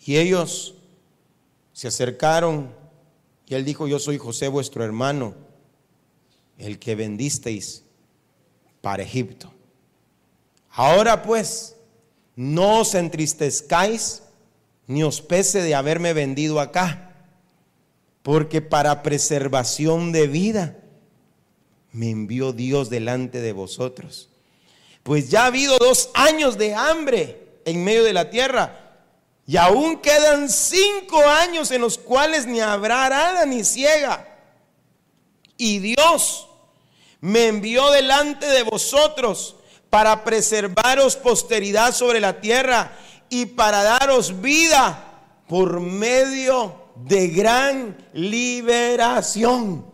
[0.07, 0.75] Y ellos
[1.73, 2.73] se acercaron
[3.47, 5.35] y él dijo, yo soy José vuestro hermano,
[6.57, 7.83] el que vendisteis
[8.81, 9.51] para Egipto.
[10.69, 11.75] Ahora pues,
[12.35, 14.21] no os entristezcáis
[14.87, 17.11] ni os pese de haberme vendido acá,
[18.23, 20.77] porque para preservación de vida
[21.91, 24.29] me envió Dios delante de vosotros.
[25.03, 28.81] Pues ya ha habido dos años de hambre en medio de la tierra.
[29.47, 34.27] Y aún quedan cinco años en los cuales ni habrá arada ni ciega.
[35.57, 36.47] Y Dios
[37.21, 39.55] me envió delante de vosotros
[39.91, 42.97] para preservaros posteridad sobre la tierra
[43.29, 49.85] y para daros vida por medio de gran liberación.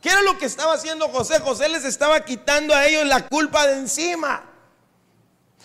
[0.00, 1.40] ¿Qué era lo que estaba haciendo José?
[1.40, 4.46] José les estaba quitando a ellos la culpa de encima.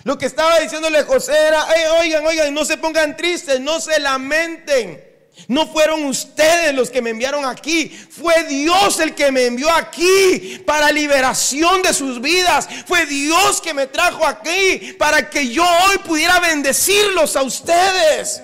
[0.04, 1.66] Lo que estaba diciéndole José era,
[2.00, 5.15] oigan, oigan, no se pongan tristes, no se lamenten.
[5.48, 10.64] No fueron ustedes los que me enviaron aquí, fue Dios el que me envió aquí
[10.66, 12.68] para liberación de sus vidas.
[12.88, 18.42] Fue Dios que me trajo aquí para que yo hoy pudiera bendecirlos a ustedes.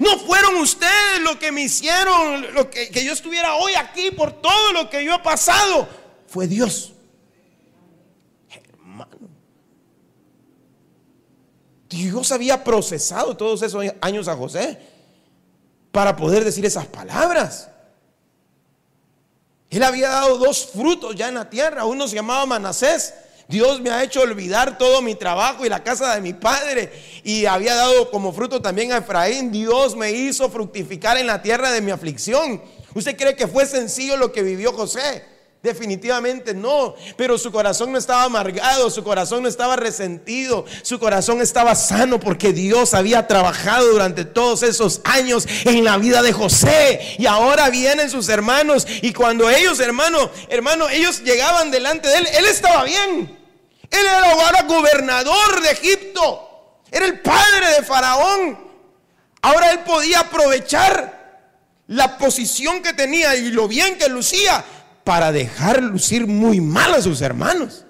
[0.00, 4.32] No fueron ustedes los que me hicieron lo que, que yo estuviera hoy aquí por
[4.32, 5.88] todo lo que yo he pasado.
[6.26, 6.92] Fue Dios.
[8.50, 9.28] Hermano.
[11.88, 14.91] Dios había procesado todos esos años a José
[15.92, 17.68] para poder decir esas palabras.
[19.70, 21.84] Él había dado dos frutos ya en la tierra.
[21.84, 23.14] Uno se llamaba Manasés
[23.48, 26.90] Dios me ha hecho olvidar todo mi trabajo y la casa de mi padre.
[27.22, 29.52] Y había dado como fruto también a Efraín.
[29.52, 32.62] Dios me hizo fructificar en la tierra de mi aflicción.
[32.94, 35.24] ¿Usted cree que fue sencillo lo que vivió José?
[35.62, 41.40] Definitivamente no, pero su corazón no estaba amargado, su corazón no estaba resentido, su corazón
[41.40, 47.14] estaba sano porque Dios había trabajado durante todos esos años en la vida de José.
[47.16, 52.28] Y ahora vienen sus hermanos y cuando ellos, hermano, hermano, ellos llegaban delante de él,
[52.38, 53.38] él estaba bien.
[53.88, 58.58] Él era ahora gobernador de Egipto, era el padre de Faraón.
[59.42, 61.20] Ahora él podía aprovechar
[61.86, 64.64] la posición que tenía y lo bien que lucía
[65.04, 67.84] para dejar lucir muy mal a sus hermanos.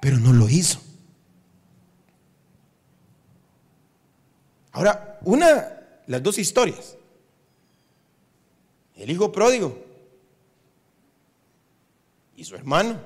[0.00, 0.80] Pero no lo hizo.
[4.72, 6.96] Ahora, una, las dos historias.
[8.96, 9.84] El hijo pródigo
[12.36, 13.00] y su hermano.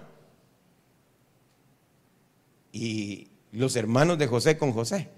[2.73, 5.09] Y los hermanos de José con José.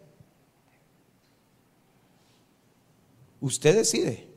[3.40, 4.28] Usted decide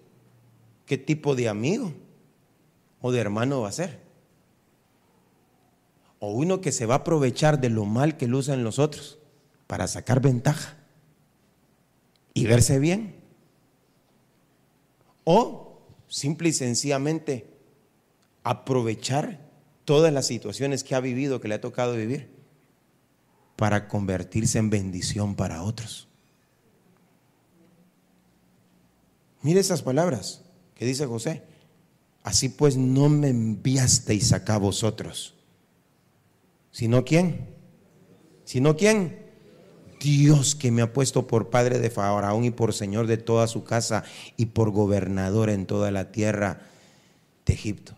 [0.92, 1.94] qué tipo de amigo
[3.00, 4.02] o de hermano va a ser.
[6.20, 9.18] O uno que se va a aprovechar de lo mal que lucen los otros
[9.68, 10.76] para sacar ventaja
[12.34, 13.16] y verse bien.
[15.24, 17.58] O simple y sencillamente
[18.44, 19.50] aprovechar
[19.86, 22.36] todas las situaciones que ha vivido, que le ha tocado vivir,
[23.56, 26.10] para convertirse en bendición para otros.
[29.42, 30.51] Mire esas palabras.
[30.82, 31.44] ¿Qué dice José?
[32.24, 35.36] Así pues no me enviasteis acá vosotros.
[36.72, 37.54] ¿Sino quién?
[38.46, 39.28] ¿Sino quién?
[40.00, 43.64] Dios que me ha puesto por padre de Faraón y por señor de toda su
[43.64, 44.04] casa
[44.38, 46.64] y por gobernador en toda la tierra
[47.46, 47.94] de Egipto.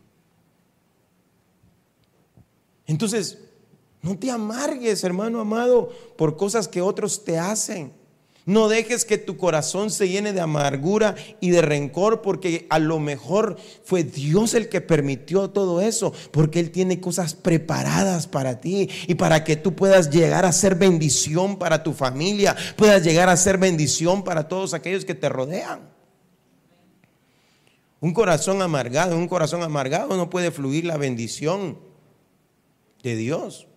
[2.85, 3.39] Entonces,
[4.01, 7.93] no te amargues, hermano amado, por cosas que otros te hacen.
[8.45, 12.99] No dejes que tu corazón se llene de amargura y de rencor porque a lo
[12.99, 18.89] mejor fue Dios el que permitió todo eso, porque Él tiene cosas preparadas para ti
[19.07, 23.37] y para que tú puedas llegar a ser bendición para tu familia, puedas llegar a
[23.37, 25.89] ser bendición para todos aquellos que te rodean.
[28.01, 31.79] Un corazón amargado, un corazón amargado no puede fluir la bendición
[33.01, 33.67] de Dios.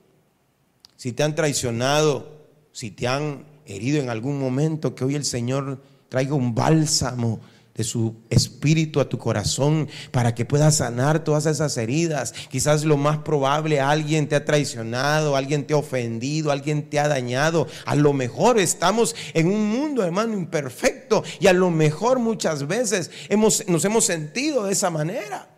[0.97, 5.82] Si te han traicionado, si te han herido en algún momento, que hoy el Señor
[6.08, 7.40] traiga un bálsamo
[7.76, 12.32] de su espíritu a tu corazón para que puedas sanar todas esas heridas.
[12.50, 17.06] Quizás lo más probable, alguien te ha traicionado, alguien te ha ofendido, alguien te ha
[17.06, 17.68] dañado.
[17.84, 23.10] A lo mejor estamos en un mundo, hermano, imperfecto y a lo mejor muchas veces
[23.28, 25.55] hemos, nos hemos sentido de esa manera.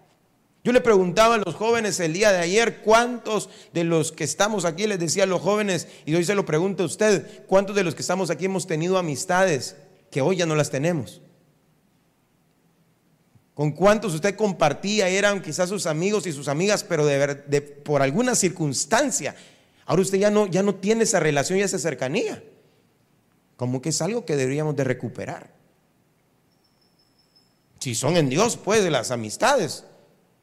[0.69, 4.67] Yo le preguntaba a los jóvenes el día de ayer cuántos de los que estamos
[4.67, 7.85] aquí, les decía a los jóvenes, y hoy se lo pregunto a usted, cuántos de
[7.85, 9.77] los que estamos aquí hemos tenido amistades
[10.11, 11.23] que hoy ya no las tenemos.
[13.55, 18.35] con cuántos usted compartía, eran quizás sus amigos y sus amigas, pero de, por alguna
[18.35, 19.35] circunstancia,
[19.87, 22.45] ahora usted ya no, ya no tiene esa relación y esa cercanía.
[23.57, 25.51] Como que es algo que deberíamos de recuperar.
[27.79, 29.85] Si son en Dios, pues, de las amistades.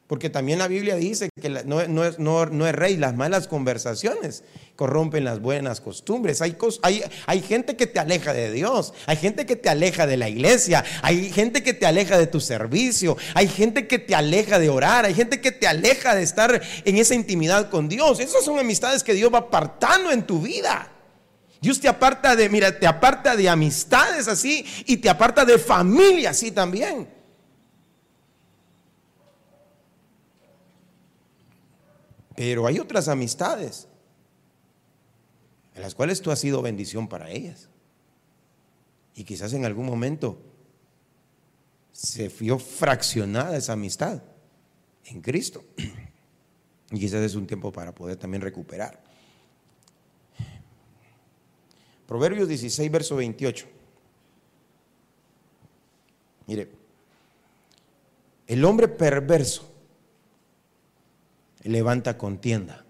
[0.06, 4.44] Porque también la Biblia dice que no, es, no, es, rey, las malas conversaciones
[4.76, 6.40] corrompen las buenas costumbres.
[6.42, 10.16] Hay, hay, hay, gente que te aleja de Dios, hay gente que te aleja de
[10.16, 14.60] la iglesia, hay gente que te aleja de tu servicio, hay gente que te aleja
[14.60, 18.20] de orar, hay gente que te aleja de estar en esa intimidad con Dios.
[18.20, 20.92] Esas son amistades que Dios va apartando en tu vida.
[21.60, 26.30] Dios te aparta de, mira, te aparta de amistades así y te aparta de familia
[26.30, 27.15] así también.
[32.36, 33.88] Pero hay otras amistades
[35.74, 37.68] en las cuales tú has sido bendición para ellas.
[39.14, 40.38] Y quizás en algún momento
[41.92, 44.22] se vio fraccionada esa amistad
[45.04, 45.64] en Cristo.
[46.88, 49.02] Y quizás es un tiempo para poder también recuperar.
[52.06, 53.66] Proverbios 16, verso 28.
[56.46, 56.70] Mire,
[58.46, 59.75] el hombre perverso
[61.66, 62.84] levanta contienda.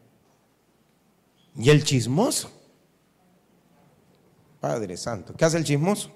[1.56, 2.50] Y el chismoso,
[4.60, 6.10] Padre Santo, ¿qué hace el chismoso?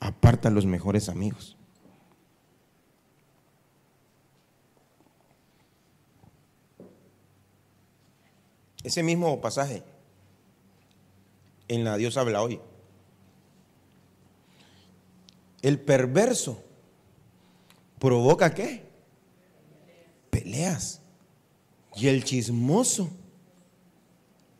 [0.00, 1.56] Aparta a los mejores amigos.
[8.84, 9.82] Ese mismo pasaje
[11.66, 12.60] en la Dios habla hoy.
[15.60, 16.64] El perverso
[17.98, 18.82] provoca qué?
[20.30, 21.00] Peleas.
[21.96, 23.10] Y el chismoso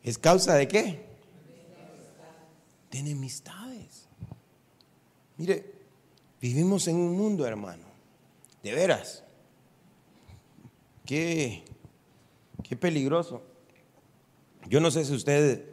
[0.03, 1.05] es causa de qué?
[2.91, 4.07] De enemistades.
[5.37, 5.71] Mire,
[6.41, 7.85] vivimos en un mundo, hermano,
[8.61, 9.23] de veras.
[11.05, 11.63] Qué,
[12.63, 13.43] qué peligroso.
[14.67, 15.63] Yo no sé si usted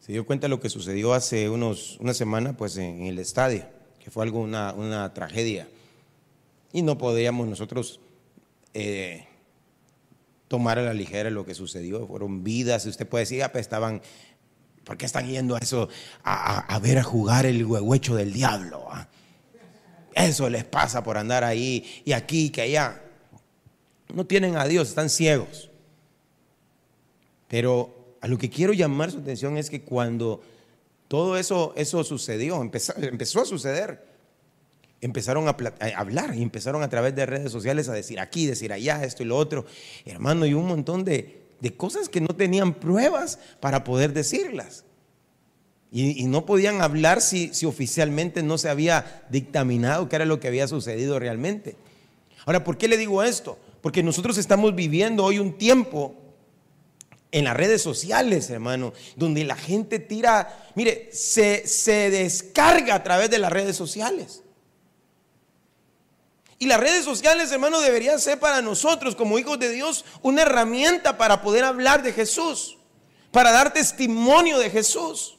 [0.00, 3.64] se dio cuenta de lo que sucedió hace unos, una semana pues, en, el estadio,
[3.98, 5.68] que fue algo, una, una tragedia
[6.72, 8.00] y no podíamos nosotros
[8.74, 9.26] eh,
[10.48, 12.06] tomar a la ligera lo que sucedió.
[12.06, 14.02] Fueron vidas, usted puede decir, ah, pues estaban,
[14.84, 15.88] ¿por qué están yendo a eso,
[16.24, 18.86] a, ver a jugar el huehuecho del diablo?
[18.90, 19.08] Ah?
[20.14, 23.02] Eso les pasa por andar ahí y aquí que allá.
[24.12, 25.70] No tienen a Dios, están ciegos.
[27.46, 30.42] Pero a lo que quiero llamar su atención es que cuando
[31.06, 34.09] todo eso, eso sucedió, empezó, empezó a suceder,
[35.00, 35.56] empezaron a,
[35.96, 39.26] hablar y empezaron a través de redes sociales a decir aquí, decir allá, esto y
[39.26, 39.64] lo otro.
[40.04, 41.40] Hermano, y un montón de,
[41.76, 44.84] cosas que no tenían pruebas para poder decirlas.
[45.92, 50.48] Y, no podían hablar si, si, oficialmente no se había dictaminado qué era lo que
[50.48, 51.76] había sucedido realmente.
[52.46, 53.58] Ahora, ¿por qué le digo esto?
[53.80, 56.14] Porque nosotros estamos viviendo hoy un tiempo
[57.32, 63.30] en las redes sociales, hermano, donde la gente tira, mire, se, se descarga a través
[63.30, 64.42] de las redes sociales.
[66.62, 71.16] Y las redes sociales, hermano, deberían ser para nosotros como hijos de Dios una herramienta
[71.16, 72.76] para poder hablar de Jesús,
[73.32, 75.38] para dar testimonio de Jesús.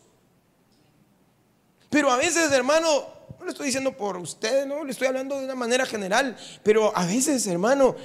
[1.92, 3.06] Pero a veces, hermano,
[3.38, 6.92] no lo estoy diciendo por usted, no, le estoy hablando de una manera general, pero
[6.98, 7.96] a veces, hermano,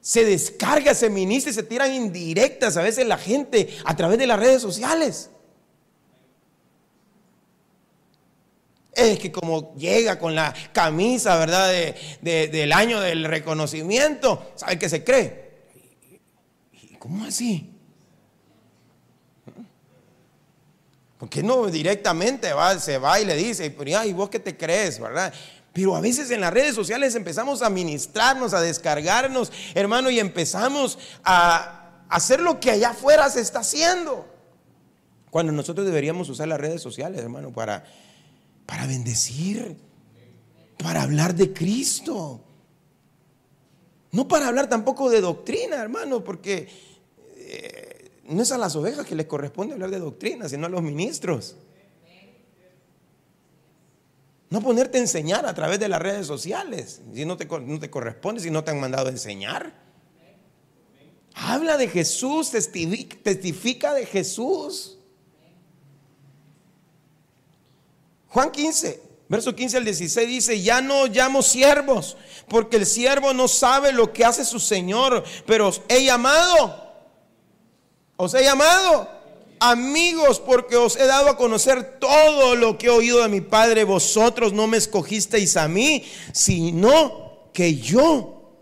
[0.00, 4.40] se descarga, se ministra se tiran indirectas a veces la gente a través de las
[4.40, 5.30] redes sociales.
[8.98, 11.72] Es que como llega con la camisa, ¿verdad?
[12.20, 15.48] del año del reconocimiento, ¿sabe qué se cree?
[16.98, 17.78] ¿Cómo así?
[21.18, 23.74] Porque no directamente va, se va y le dice,
[24.06, 25.32] ¿y vos qué te crees, verdad?
[25.72, 30.98] Pero a veces en las redes sociales empezamos a ministrarnos, a descargarnos, hermano, y empezamos
[31.22, 34.26] a hacer lo que allá afuera se está haciendo.
[35.30, 37.84] Cuando nosotros deberíamos usar las redes sociales, hermano, para
[38.68, 39.78] para bendecir,
[40.76, 42.44] para hablar de Cristo.
[44.12, 46.68] No para hablar tampoco de doctrina, hermano, porque
[47.36, 50.82] eh, no es a las ovejas que les corresponde hablar de doctrina, sino a los
[50.82, 51.56] ministros.
[54.50, 57.88] No ponerte a enseñar a través de las redes sociales, si no te, no te
[57.88, 59.72] corresponde, si no te han mandado a enseñar.
[61.32, 64.97] Habla de Jesús, testifica de Jesús.
[68.28, 72.16] Juan 15, verso 15 al 16 dice, ya no llamo siervos,
[72.48, 76.94] porque el siervo no sabe lo que hace su Señor, pero os he llamado,
[78.16, 79.08] os he llamado
[79.60, 83.84] amigos, porque os he dado a conocer todo lo que he oído de mi Padre.
[83.84, 88.60] Vosotros no me escogisteis a mí, sino que yo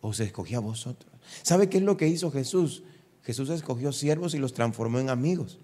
[0.00, 1.10] os escogí a vosotros.
[1.42, 2.82] ¿Sabe qué es lo que hizo Jesús?
[3.22, 5.58] Jesús escogió siervos y los transformó en amigos.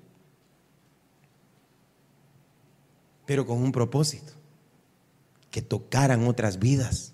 [3.29, 4.33] Pero con un propósito,
[5.53, 7.12] que tocaran otras vidas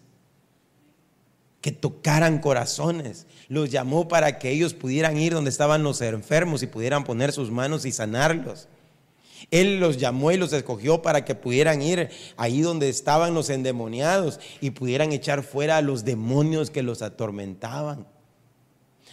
[1.65, 3.27] que tocaran corazones.
[3.49, 7.51] Los llamó para que ellos pudieran ir donde estaban los enfermos y pudieran poner sus
[7.51, 8.69] manos y sanarlos.
[9.51, 14.41] Él los llamó y los escogió para que pudieran ir ahí donde estaban los endemoniados
[14.61, 18.07] y pudieran echar fuera a los demonios que los atormentaban.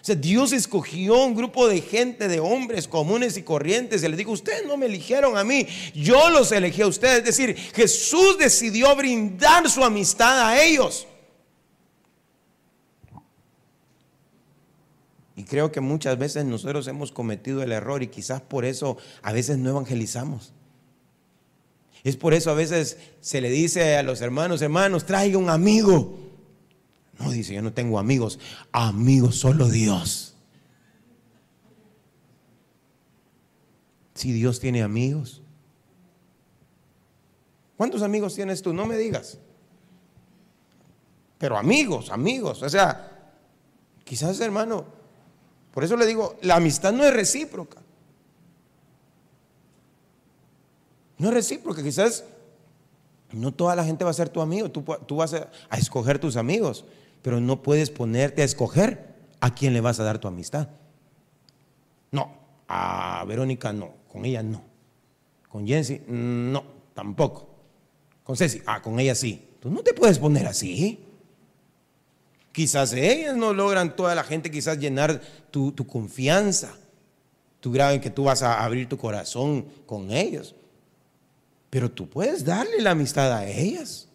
[0.04, 4.04] Dios escogió un grupo de gente, de hombres comunes y corrientes.
[4.04, 7.20] Y les dijo, ustedes no me eligieron a mí, yo los elegí a ustedes.
[7.20, 11.08] Es decir, Jesús decidió brindar su amistad a ellos.
[15.36, 19.32] Y creo que muchas veces nosotros hemos cometido el error y quizás por eso a
[19.32, 20.54] veces no evangelizamos.
[22.04, 26.31] Es por eso a veces se le dice a los hermanos, hermanos, traiga un amigo.
[27.22, 28.40] No, dice, yo no tengo amigos.
[28.72, 30.36] Amigos solo Dios.
[34.16, 35.42] Si Dios tiene amigos.
[37.78, 38.74] ¿Cuántos amigos tienes tú?
[38.74, 39.40] No me digas.
[41.38, 42.62] Pero amigos, amigos.
[42.62, 43.34] O sea,
[44.04, 44.86] quizás hermano,
[45.74, 47.82] por eso le digo, la amistad no es recíproca.
[51.18, 52.24] No es recíproca, quizás
[53.32, 56.36] no toda la gente va a ser tu amigo, tú, vas a, a, escoger tus
[56.36, 56.86] amigos,
[57.22, 60.70] pero no puedes ponerte a escoger a quién le vas a dar tu amistad.
[62.12, 62.32] No,
[62.68, 64.64] a Verónica no, con ella no.
[65.50, 66.64] Con Jensi, no,
[66.94, 67.50] tampoco.
[68.24, 69.50] Con Ceci, ah, con ella sí.
[69.60, 71.00] Tú no te puedes poner así.
[72.52, 76.74] Quizás ellas no logran toda la gente quizás llenar tu, confianza,
[77.60, 80.56] tu grado en que tú vas a abrir tu corazón con ellos.
[81.70, 84.10] Pero tú puedes darle la amistad a ellas.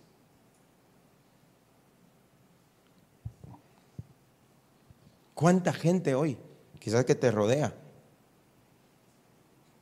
[5.37, 6.37] ¿Cuánta gente hoy,
[6.81, 7.73] quizás que te rodea,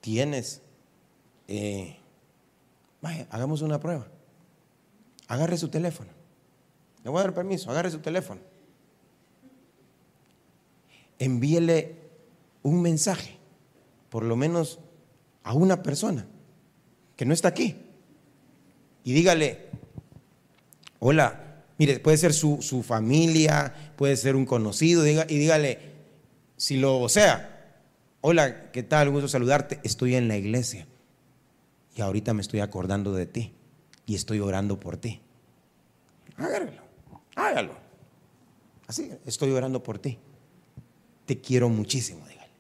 [0.03, 0.61] tienes?
[1.49, 1.97] Eh,
[3.01, 4.07] vaya, hagamos una prueba.
[5.29, 6.11] Agarre su teléfono
[7.05, 8.41] le voy a dar permiso, agarre su teléfono.
[11.19, 11.97] Envíele
[12.63, 13.37] un mensaje,
[14.09, 14.81] por lo menos
[15.43, 16.27] a una persona
[17.15, 17.77] que no está aquí.
[19.05, 19.67] Y dígale,
[20.99, 21.44] hola,
[21.79, 25.79] mire, puede ser su, familia, puede ser un conocido, y dígale,
[26.57, 27.83] si lo sea,
[28.21, 29.09] hola, ¿qué tal?
[29.09, 30.87] Un gusto saludarte, estoy en la iglesia
[31.97, 33.53] y ahorita me estoy acordando de ti
[34.07, 35.21] y estoy orando por ti.
[36.37, 36.83] Agárralo.
[37.37, 37.75] Hágalo.
[38.87, 40.19] Así, estoy orando por ti.
[41.27, 42.51] Te quiero muchísimo, dígale.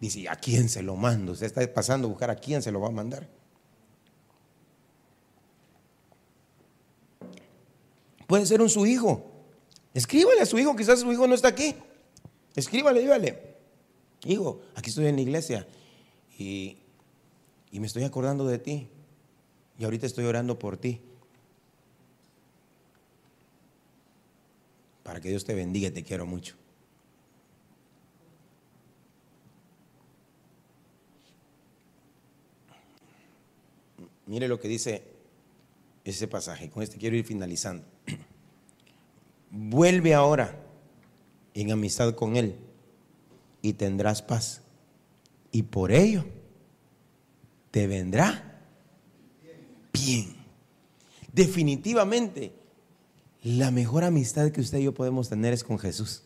[0.00, 1.32] Dice, ¿a quién se lo mando?
[1.32, 3.28] Usted está pasando a buscar a quién se lo va a mandar.
[8.26, 9.30] Puede ser un su hijo.
[9.92, 11.74] Escríbale a su hijo, quizás su hijo no está aquí.
[12.54, 13.54] Escríbale, dígale.
[14.24, 15.66] Hijo, aquí estoy en la iglesia
[16.38, 16.78] y,
[17.70, 18.88] y me estoy acordando de ti.
[19.78, 21.00] Y ahorita estoy orando por ti.
[25.02, 26.56] Para que Dios te bendiga, te quiero mucho.
[34.26, 35.02] Mire lo que dice
[36.04, 36.70] ese pasaje.
[36.70, 37.93] Con este quiero ir finalizando.
[39.56, 40.58] Vuelve ahora
[41.54, 42.56] en amistad con Él
[43.62, 44.62] y tendrás paz.
[45.52, 46.24] Y por ello
[47.70, 48.60] te vendrá
[49.92, 50.34] bien.
[51.32, 52.52] Definitivamente,
[53.44, 56.24] la mejor amistad que usted y yo podemos tener es con Jesús.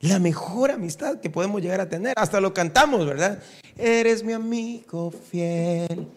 [0.00, 2.14] La mejor amistad que podemos llegar a tener.
[2.16, 3.40] Hasta lo cantamos, ¿verdad?
[3.76, 6.08] Eres mi amigo fiel.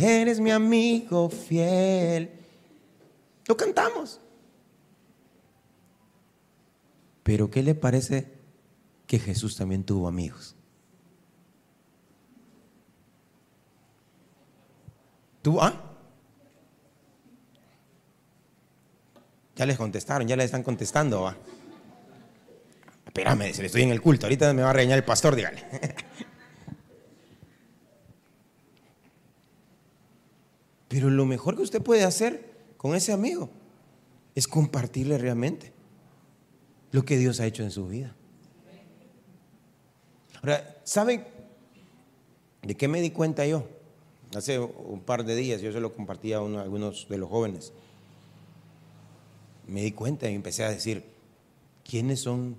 [0.00, 2.41] Eres mi amigo fiel.
[3.52, 4.18] Lo cantamos.
[7.22, 8.32] Pero ¿qué le parece
[9.06, 10.56] que Jesús también tuvo amigos?
[15.42, 15.74] ¿Tú, ah?
[19.56, 21.36] Ya les contestaron, ya les están contestando, ¿va?
[23.04, 25.62] Espérame, se le estoy en el culto, ahorita me va a regañar el pastor, dígale.
[30.88, 32.51] Pero lo mejor que usted puede hacer
[32.82, 33.48] con ese amigo
[34.34, 35.72] es compartirle realmente
[36.90, 38.12] lo que Dios ha hecho en su vida.
[40.40, 41.24] Ahora, ¿saben
[42.62, 43.68] de qué me di cuenta yo?
[44.34, 47.72] Hace un par de días yo se lo compartí a, algunos de los jóvenes.
[49.68, 51.04] Me di cuenta y empecé a decir,
[51.88, 52.56] ¿quiénes son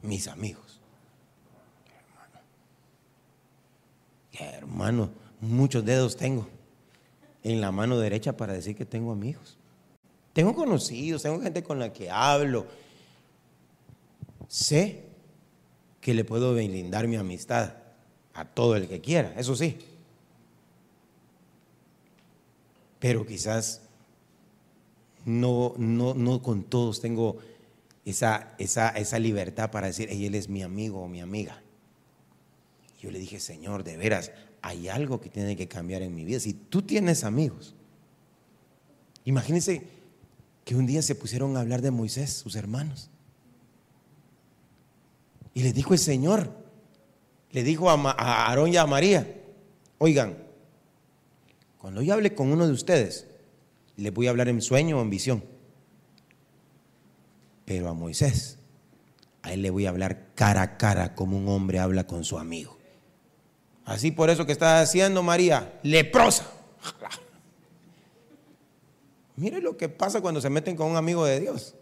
[0.00, 0.80] mis amigos?
[4.32, 5.10] Hermano, hermano,
[5.42, 6.55] muchos dedos tengo
[7.52, 9.56] en la mano derecha para decir que tengo amigos.
[10.32, 12.66] Tengo conocidos, tengo gente con la que hablo.
[14.48, 15.04] Sé
[16.00, 17.74] que le puedo brindar mi amistad
[18.34, 19.78] a todo el que quiera, eso sí.
[22.98, 23.82] Pero quizás
[25.24, 27.38] no, no, no con todos tengo
[28.04, 31.62] esa, esa, esa libertad para decir, él es mi amigo o mi amiga.
[33.00, 34.32] Yo le dije, Señor, de veras,
[34.66, 36.40] hay algo que tiene que cambiar en mi vida.
[36.40, 37.76] Si tú tienes amigos,
[39.24, 39.86] imagínense
[40.64, 43.08] que un día se pusieron a hablar de Moisés, sus hermanos.
[45.54, 46.50] Y le dijo el Señor,
[47.52, 49.40] le dijo a, Aarón y a María,
[49.98, 50.36] oigan,
[51.78, 53.28] cuando yo hable con uno de ustedes,
[53.96, 55.44] le voy a hablar en sueño o en visión.
[57.64, 58.58] Pero a Moisés,
[59.42, 62.36] a él le voy a hablar cara a cara como un hombre habla con su
[62.36, 62.76] amigo.
[63.86, 66.50] Así por eso que está haciendo María, leprosa.
[69.36, 71.74] Mire lo que pasa cuando se meten con un amigo de Dios.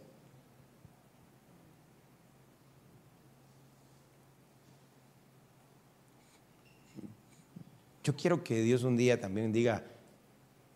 [8.05, 9.83] Yo quiero que Dios un día también diga,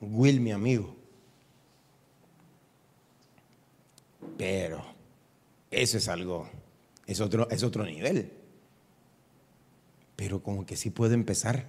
[0.01, 0.97] Will, mi amigo.
[4.39, 4.83] Pero
[5.70, 6.49] eso es algo,
[7.07, 8.38] es otro, es otro nivel.
[10.18, 11.68] Pero como que sí puede empezar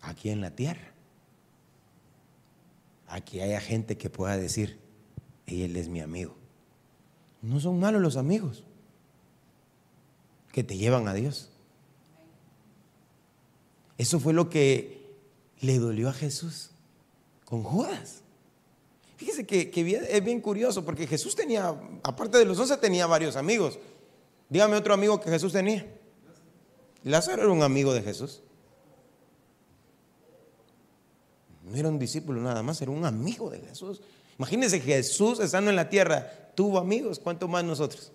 [0.00, 0.92] aquí en la tierra.
[3.06, 4.80] Aquí haya gente que pueda decir,
[5.46, 6.34] él es mi amigo.
[7.40, 8.64] No son malos los amigos
[10.50, 11.50] que te llevan a Dios.
[13.96, 15.14] Eso fue lo que
[15.60, 16.70] le dolió a Jesús
[17.44, 18.22] con Judas.
[19.18, 19.70] Fíjese que,
[20.10, 23.78] es bien curioso porque Jesús tenía, aparte de los once, tenía varios amigos.
[24.48, 25.86] Dígame otro amigo que Jesús tenía.
[27.08, 28.42] Lázaro era un amigo de Jesús.
[31.64, 34.00] No era un discípulo nada más, era un amigo de Jesús.
[34.38, 38.12] Imagínense Jesús estando en la tierra, tuvo amigos, ¿cuánto más nosotros?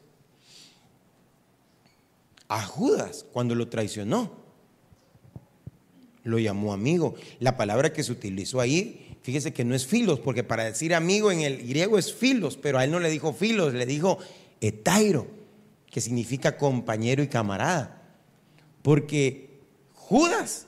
[2.48, 4.32] A Judas, cuando lo traicionó,
[6.24, 7.16] lo llamó amigo.
[7.39, 11.32] La palabra que se utilizó ahí Fíjese que no es filos, porque para decir amigo
[11.32, 14.18] en el griego es filos, pero a él no le dijo filos, le dijo
[14.60, 15.28] etairo,
[15.89, 18.03] que significa compañero y camarada.
[18.84, 19.50] Porque
[19.96, 20.68] Judas,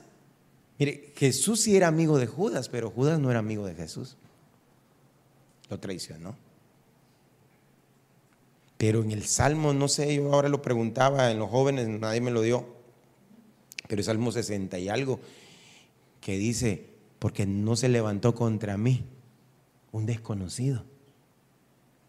[0.78, 4.16] mire, Jesús sí era amigo de Judas, pero Judas no era amigo de Jesús.
[5.68, 6.34] Lo traicionó.
[8.78, 12.30] Pero en el Salmo, no sé, yo ahora lo preguntaba en los jóvenes, nadie me
[12.30, 12.66] lo dio,
[13.88, 15.20] pero el Salmo 60 y algo,
[16.20, 16.86] que dice,
[17.18, 19.04] porque no se levantó contra mí
[19.92, 20.84] un desconocido,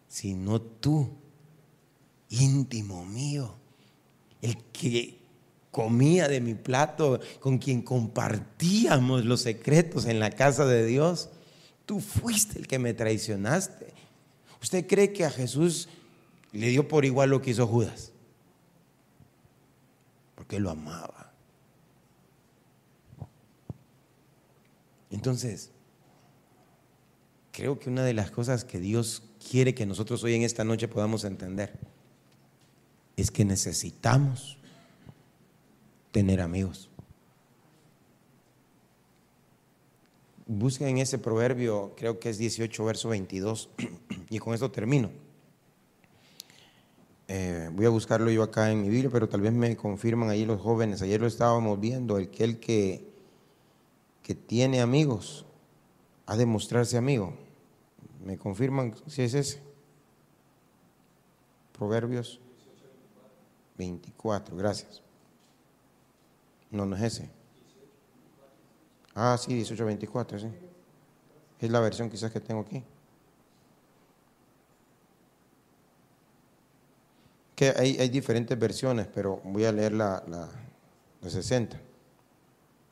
[0.08, 1.08] sino tú,
[2.28, 3.54] íntimo mío,
[4.42, 5.17] el que
[5.70, 11.30] comía de mi plato, con quien compartíamos los secretos en la casa de Dios.
[11.86, 13.92] Tú fuiste el que me traicionaste.
[14.62, 15.88] ¿Usted cree que a Jesús
[16.52, 18.12] le dio por igual lo que hizo Judas?
[20.34, 21.32] Porque lo amaba.
[25.10, 25.70] Entonces,
[27.52, 30.88] creo que una de las cosas que Dios quiere que nosotros hoy en esta noche
[30.88, 31.72] podamos entender
[33.16, 34.57] es que necesitamos
[36.10, 36.90] tener amigos.
[40.46, 43.68] Busquen ese proverbio, creo que es 18, verso 22,
[44.30, 45.10] y con esto termino.
[47.28, 50.46] Eh, voy a buscarlo yo acá en mi Biblia, pero tal vez me confirman ahí
[50.46, 51.02] los jóvenes.
[51.02, 53.08] Ayer lo estábamos viendo, el que el que
[54.28, 55.46] que tiene amigos
[56.26, 57.32] ha de mostrarse amigo.
[58.22, 59.62] ¿Me confirman si es ese?
[61.72, 62.38] Proverbios
[63.78, 65.02] 24, gracias.
[66.70, 67.30] No, no es ese.
[69.14, 70.48] Ah, sí, 18, 24, sí.
[71.60, 72.82] Es la versión quizás que tengo aquí.
[77.56, 80.48] Que hay, hay diferentes versiones, pero voy a leer la, la,
[81.20, 81.88] la 60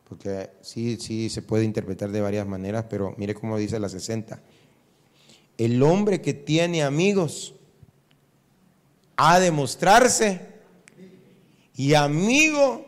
[0.08, 4.40] porque sí, sí se puede interpretar de varias maneras, pero mire cómo dice la 60.
[5.58, 7.54] El hombre que tiene amigos
[9.16, 10.40] ha de mostrarse
[11.74, 12.85] y amigo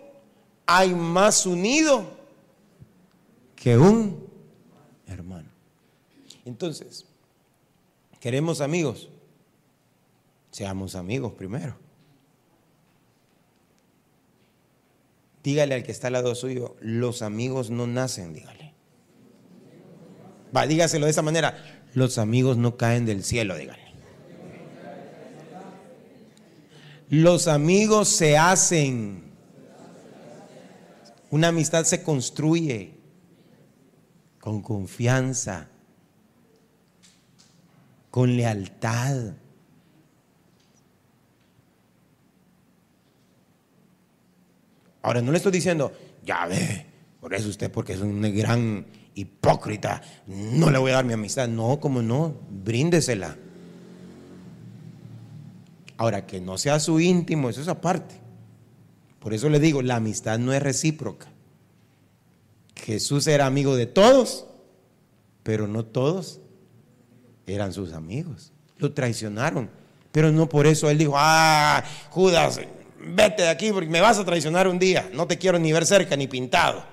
[0.71, 2.05] hay más unido
[3.57, 4.29] que un
[5.07, 5.49] hermano.
[6.45, 7.07] Entonces,
[8.21, 9.09] ¿queremos amigos?
[10.51, 11.75] Seamos amigos primero.
[15.43, 18.75] Dígale al que está al lado suyo, los amigos no nacen, dígale.
[20.55, 23.89] Va, dígaselo de esa manera, los amigos no caen del cielo, dígale.
[27.09, 29.28] Los amigos se hacen.
[31.31, 32.95] Una amistad se construye
[34.41, 35.69] con confianza,
[38.11, 39.35] con lealtad.
[45.03, 45.93] Ahora, no le estoy diciendo,
[46.25, 46.87] ya ve,
[47.21, 51.49] por eso usted, porque es un gran hipócrita, no le voy a dar mi amistad.
[51.49, 53.37] No, como no, bríndesela.
[55.99, 58.28] Ahora, que no sea su íntimo, eso es aparte.
[59.21, 61.27] Por eso le digo, la amistad no es recíproca.
[62.77, 64.47] Jesús era amigo de todos,
[65.43, 66.41] pero no todos
[67.47, 68.53] eran sus amigos.
[68.79, 69.71] Lo traicionaron.
[70.13, 72.61] Pero no por eso él dijo, ah, Judas,
[73.01, 75.11] vete de aquí porque me vas a traicionar un día.
[75.13, 76.85] No te quiero ni ver cerca ni pintado.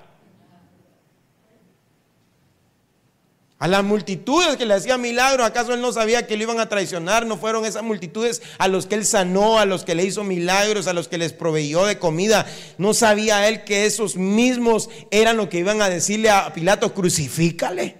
[3.58, 6.68] A las multitudes que le hacían milagros, ¿acaso él no sabía que lo iban a
[6.68, 7.24] traicionar?
[7.24, 10.86] ¿No fueron esas multitudes a los que él sanó, a los que le hizo milagros,
[10.86, 12.44] a los que les proveyó de comida?
[12.76, 17.96] ¿No sabía él que esos mismos eran los que iban a decirle a Pilato, crucifícale?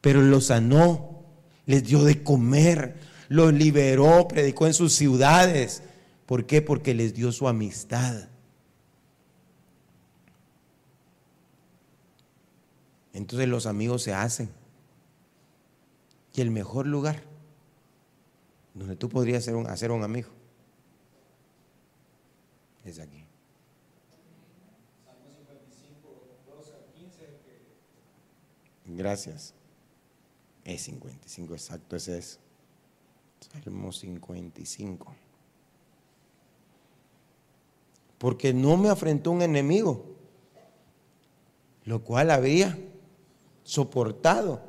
[0.00, 1.24] Pero los sanó,
[1.66, 2.96] les dio de comer,
[3.28, 5.84] los liberó, predicó en sus ciudades.
[6.26, 6.62] ¿Por qué?
[6.62, 8.29] Porque les dio su amistad.
[13.20, 14.48] Entonces los amigos se hacen.
[16.32, 17.22] Y el mejor lugar
[18.72, 20.30] donde tú podrías hacer un, hacer un amigo
[22.82, 23.26] es aquí.
[28.86, 29.52] Gracias.
[30.64, 32.40] Es 55, exacto, ese es.
[33.52, 35.14] Salmo 55.
[38.16, 40.06] Porque no me afrentó un enemigo,
[41.84, 42.78] lo cual había
[43.70, 44.60] soportado,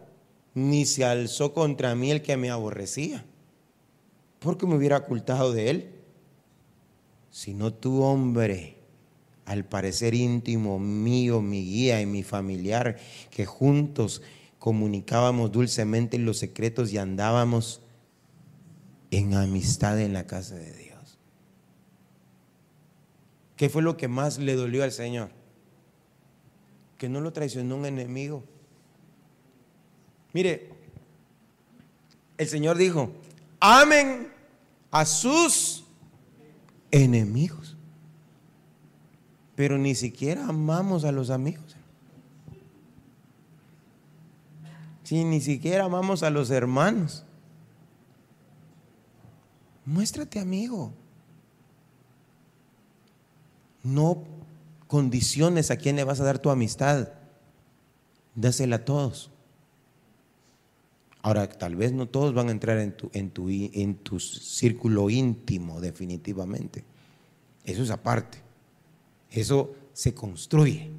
[0.53, 3.25] ni se alzó contra mí el que me aborrecía,
[4.37, 5.95] porque me hubiera ocultado de él.
[7.31, 8.77] Sino tu hombre,
[9.45, 12.99] al parecer íntimo mío, mi guía y mi familiar,
[13.31, 14.21] que juntos
[14.59, 17.81] comunicábamos dulcemente los secretos y andábamos
[19.09, 21.17] en amistad en la casa de Dios.
[23.55, 25.31] ¿Qué fue lo que más le dolió al Señor?
[26.99, 28.43] Que no lo traicionó un enemigo,
[30.33, 30.69] Mire,
[32.37, 33.11] el Señor dijo,
[33.59, 34.31] amen
[34.89, 35.83] a sus
[36.91, 37.77] enemigos.
[39.55, 41.75] Pero ni siquiera amamos a los amigos.
[45.03, 47.25] Si ni siquiera amamos a los hermanos.
[49.85, 50.93] Muéstrate amigo.
[53.83, 54.23] No
[54.87, 57.09] condiciones a quién le vas a dar tu amistad.
[58.35, 59.31] Dásela a todos.
[61.23, 65.09] Ahora, tal vez no todos van a entrar en tu, en tu, en tu círculo
[65.09, 66.83] íntimo, definitivamente.
[67.63, 68.39] Eso es aparte.
[69.29, 70.89] Eso se construye.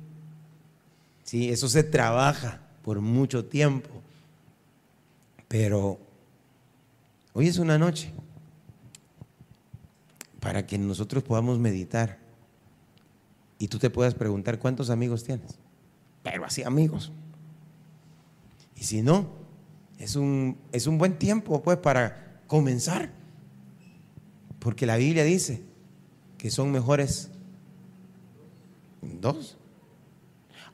[1.24, 1.50] ¿sí?
[1.50, 3.90] Eso se trabaja por mucho tiempo.
[5.48, 5.98] Pero
[7.32, 8.12] hoy es una noche
[10.40, 12.18] para que nosotros podamos meditar
[13.58, 15.58] y tú te puedas preguntar cuántos amigos tienes.
[16.22, 17.12] Pero así amigos.
[18.76, 19.41] Y si no,
[20.02, 23.10] es un, es un buen tiempo pues para comenzar.
[24.58, 25.62] Porque la Biblia dice
[26.38, 27.30] que son mejores
[29.00, 29.56] dos.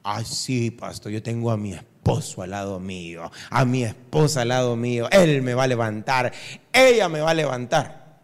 [0.02, 4.48] Ay, sí, pastor, yo tengo a mi esposo al lado mío, a mi esposa al
[4.48, 6.32] lado mío, él me va a levantar,
[6.72, 8.20] ella me va a levantar.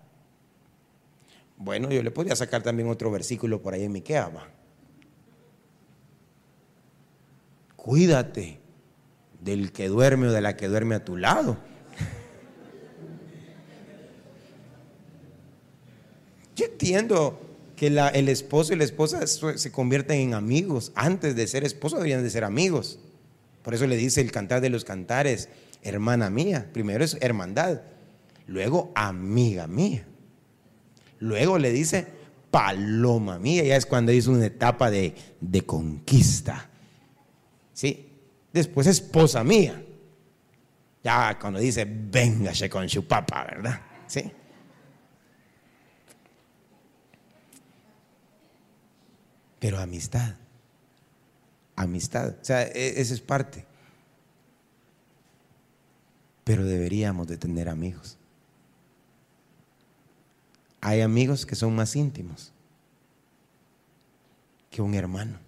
[1.58, 4.30] Bueno, yo le podría sacar también otro versículo por ahí en Miquea,
[7.76, 8.63] Cuídate
[9.44, 11.58] del que duerme o de la que duerme a tu lado.
[16.56, 17.40] Yo entiendo
[17.76, 20.92] que el esposo y la esposa se convierten en amigos.
[20.94, 22.98] Antes de ser esposo deberían de ser amigos.
[23.62, 25.48] Por eso le dice el cantar de los cantares,
[25.82, 26.70] hermana mía.
[26.72, 27.82] Primero es hermandad,
[28.46, 30.06] luego amiga mía.
[31.18, 32.06] Luego le dice
[32.50, 33.64] paloma mía.
[33.64, 36.70] Ya es cuando hizo una etapa de, de conquista.
[37.72, 38.13] ¿Sí?
[38.54, 39.84] Después esposa mía.
[41.02, 43.82] Ya cuando dice, véngase con su papá, ¿verdad?
[44.06, 44.32] ¿Sí?
[49.58, 50.36] Pero amistad.
[51.76, 52.36] Amistad.
[52.40, 53.66] O sea, e, esa es parte.
[56.44, 58.16] Pero deberíamos de tener amigos.
[60.80, 62.52] Hay amigos que son más íntimos
[64.70, 65.43] que un hermano.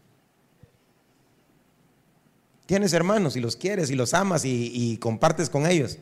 [2.67, 5.99] Tienes hermanos y los quieres y los amas y, compartes con ellos.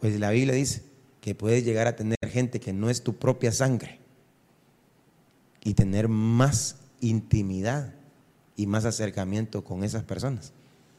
[0.00, 0.82] Pues la Biblia dice
[1.20, 3.98] que puedes llegar a tener gente que no es tu propia sangre
[5.62, 7.94] y tener más intimidad
[8.56, 10.52] y más acercamiento con esas personas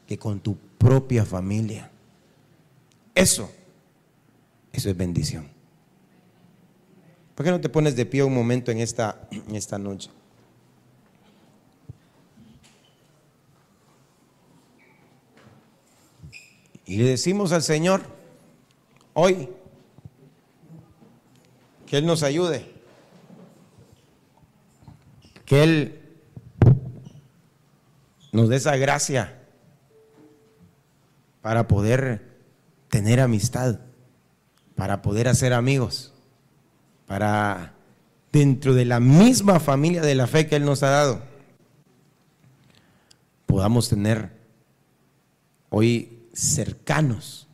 [0.06, 1.90] que con tu propia familia.
[3.14, 3.50] Eso,
[4.72, 5.46] eso es bendición.
[7.34, 10.10] ¿Por qué no te pones de pie un momento en esta, en esta noche?
[16.90, 18.02] Y le decimos al Señor
[19.14, 19.48] hoy
[21.86, 22.66] que Él nos ayude,
[25.44, 26.00] que Él
[28.32, 29.40] nos dé esa gracia
[31.42, 32.26] para poder
[32.88, 33.78] tener amistad,
[34.74, 36.12] para poder hacer amigos,
[37.06, 37.72] para
[38.32, 41.22] dentro de la misma familia de la fe que Él nos ha dado,
[43.46, 44.32] podamos tener
[45.68, 47.46] hoy cercanos,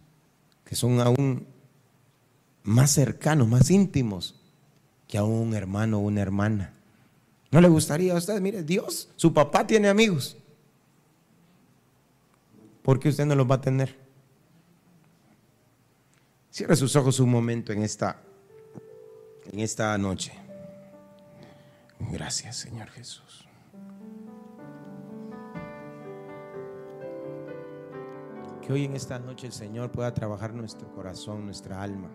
[0.64, 1.46] que son aún
[2.62, 4.40] más cercanos, más íntimos
[5.08, 6.72] que a un hermano o una hermana.
[7.50, 8.40] ¿No le gustaría a usted?
[8.40, 10.36] Mire, Dios, su papá tiene amigos.
[12.82, 13.96] ¿Por qué usted no los va a tener?
[16.50, 18.20] Cierre sus ojos un momento en esta,
[19.50, 20.32] en esta noche.
[22.10, 23.45] Gracias, Señor Jesús.
[28.66, 32.08] Que hoy en esta noche el Señor pueda trabajar nuestro corazón, nuestra alma.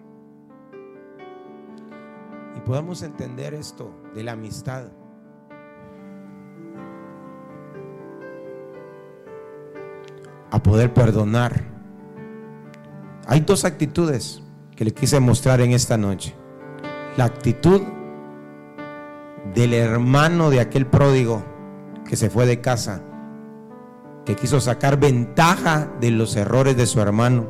[2.58, 4.88] Y podamos entender esto de la amistad.
[10.52, 11.64] A poder perdonar.
[13.28, 14.43] Hay dos actitudes
[14.76, 16.36] que le quise mostrar en esta noche.
[17.16, 17.82] La actitud
[19.54, 21.41] del hermano de aquel pródigo
[22.06, 23.02] que se fue de casa
[24.36, 27.48] quiso sacar ventaja de los errores de su hermano.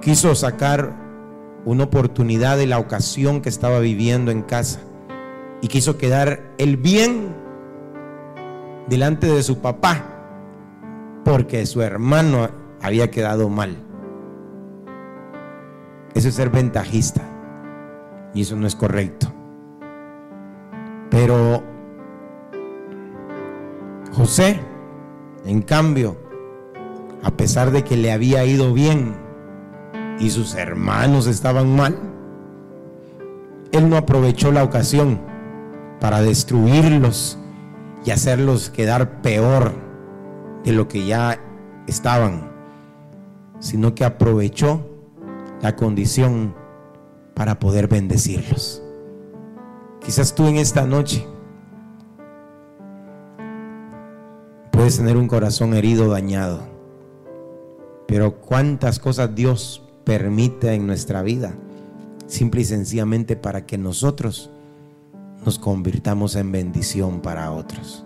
[0.00, 0.94] Quiso sacar
[1.64, 4.80] una oportunidad de la ocasión que estaba viviendo en casa
[5.62, 7.34] y quiso quedar el bien
[8.86, 10.04] delante de su papá
[11.24, 12.50] porque su hermano
[12.82, 13.76] había quedado mal.
[16.14, 17.22] Eso es ser ventajista
[18.34, 19.32] y eso no es correcto.
[21.10, 21.73] Pero
[24.24, 24.58] José,
[25.44, 26.16] en cambio,
[27.22, 29.14] a pesar de que le había ido bien
[30.18, 31.94] y sus hermanos estaban mal,
[33.70, 35.20] él no aprovechó la ocasión
[36.00, 37.38] para destruirlos
[38.06, 39.74] y hacerlos quedar peor
[40.64, 41.38] de lo que ya
[41.86, 42.50] estaban,
[43.58, 44.88] sino que aprovechó
[45.60, 46.54] la condición
[47.34, 48.82] para poder bendecirlos.
[50.00, 51.28] Quizás tú en esta noche
[54.84, 56.60] Tener un corazón herido, dañado.
[58.06, 61.54] Pero cuántas cosas Dios permite en nuestra vida,
[62.26, 64.50] simple y sencillamente para que nosotros
[65.44, 68.04] nos convirtamos en bendición para otros.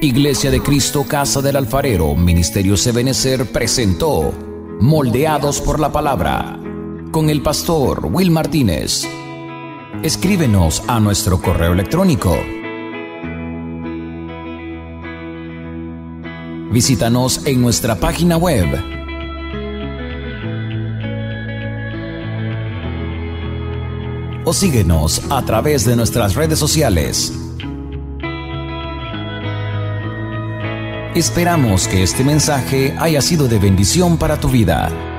[0.00, 4.32] Iglesia de Cristo, Casa del Alfarero, Ministerio Sebenecer presentó
[4.80, 6.60] Moldeados por la Palabra
[7.10, 9.08] con el pastor Will Martínez.
[10.02, 12.36] Escríbenos a nuestro correo electrónico
[16.72, 18.66] Visítanos en nuestra página web
[24.46, 27.34] o síguenos a través de nuestras redes sociales.
[31.14, 35.11] Esperamos que este mensaje haya sido de bendición para tu vida.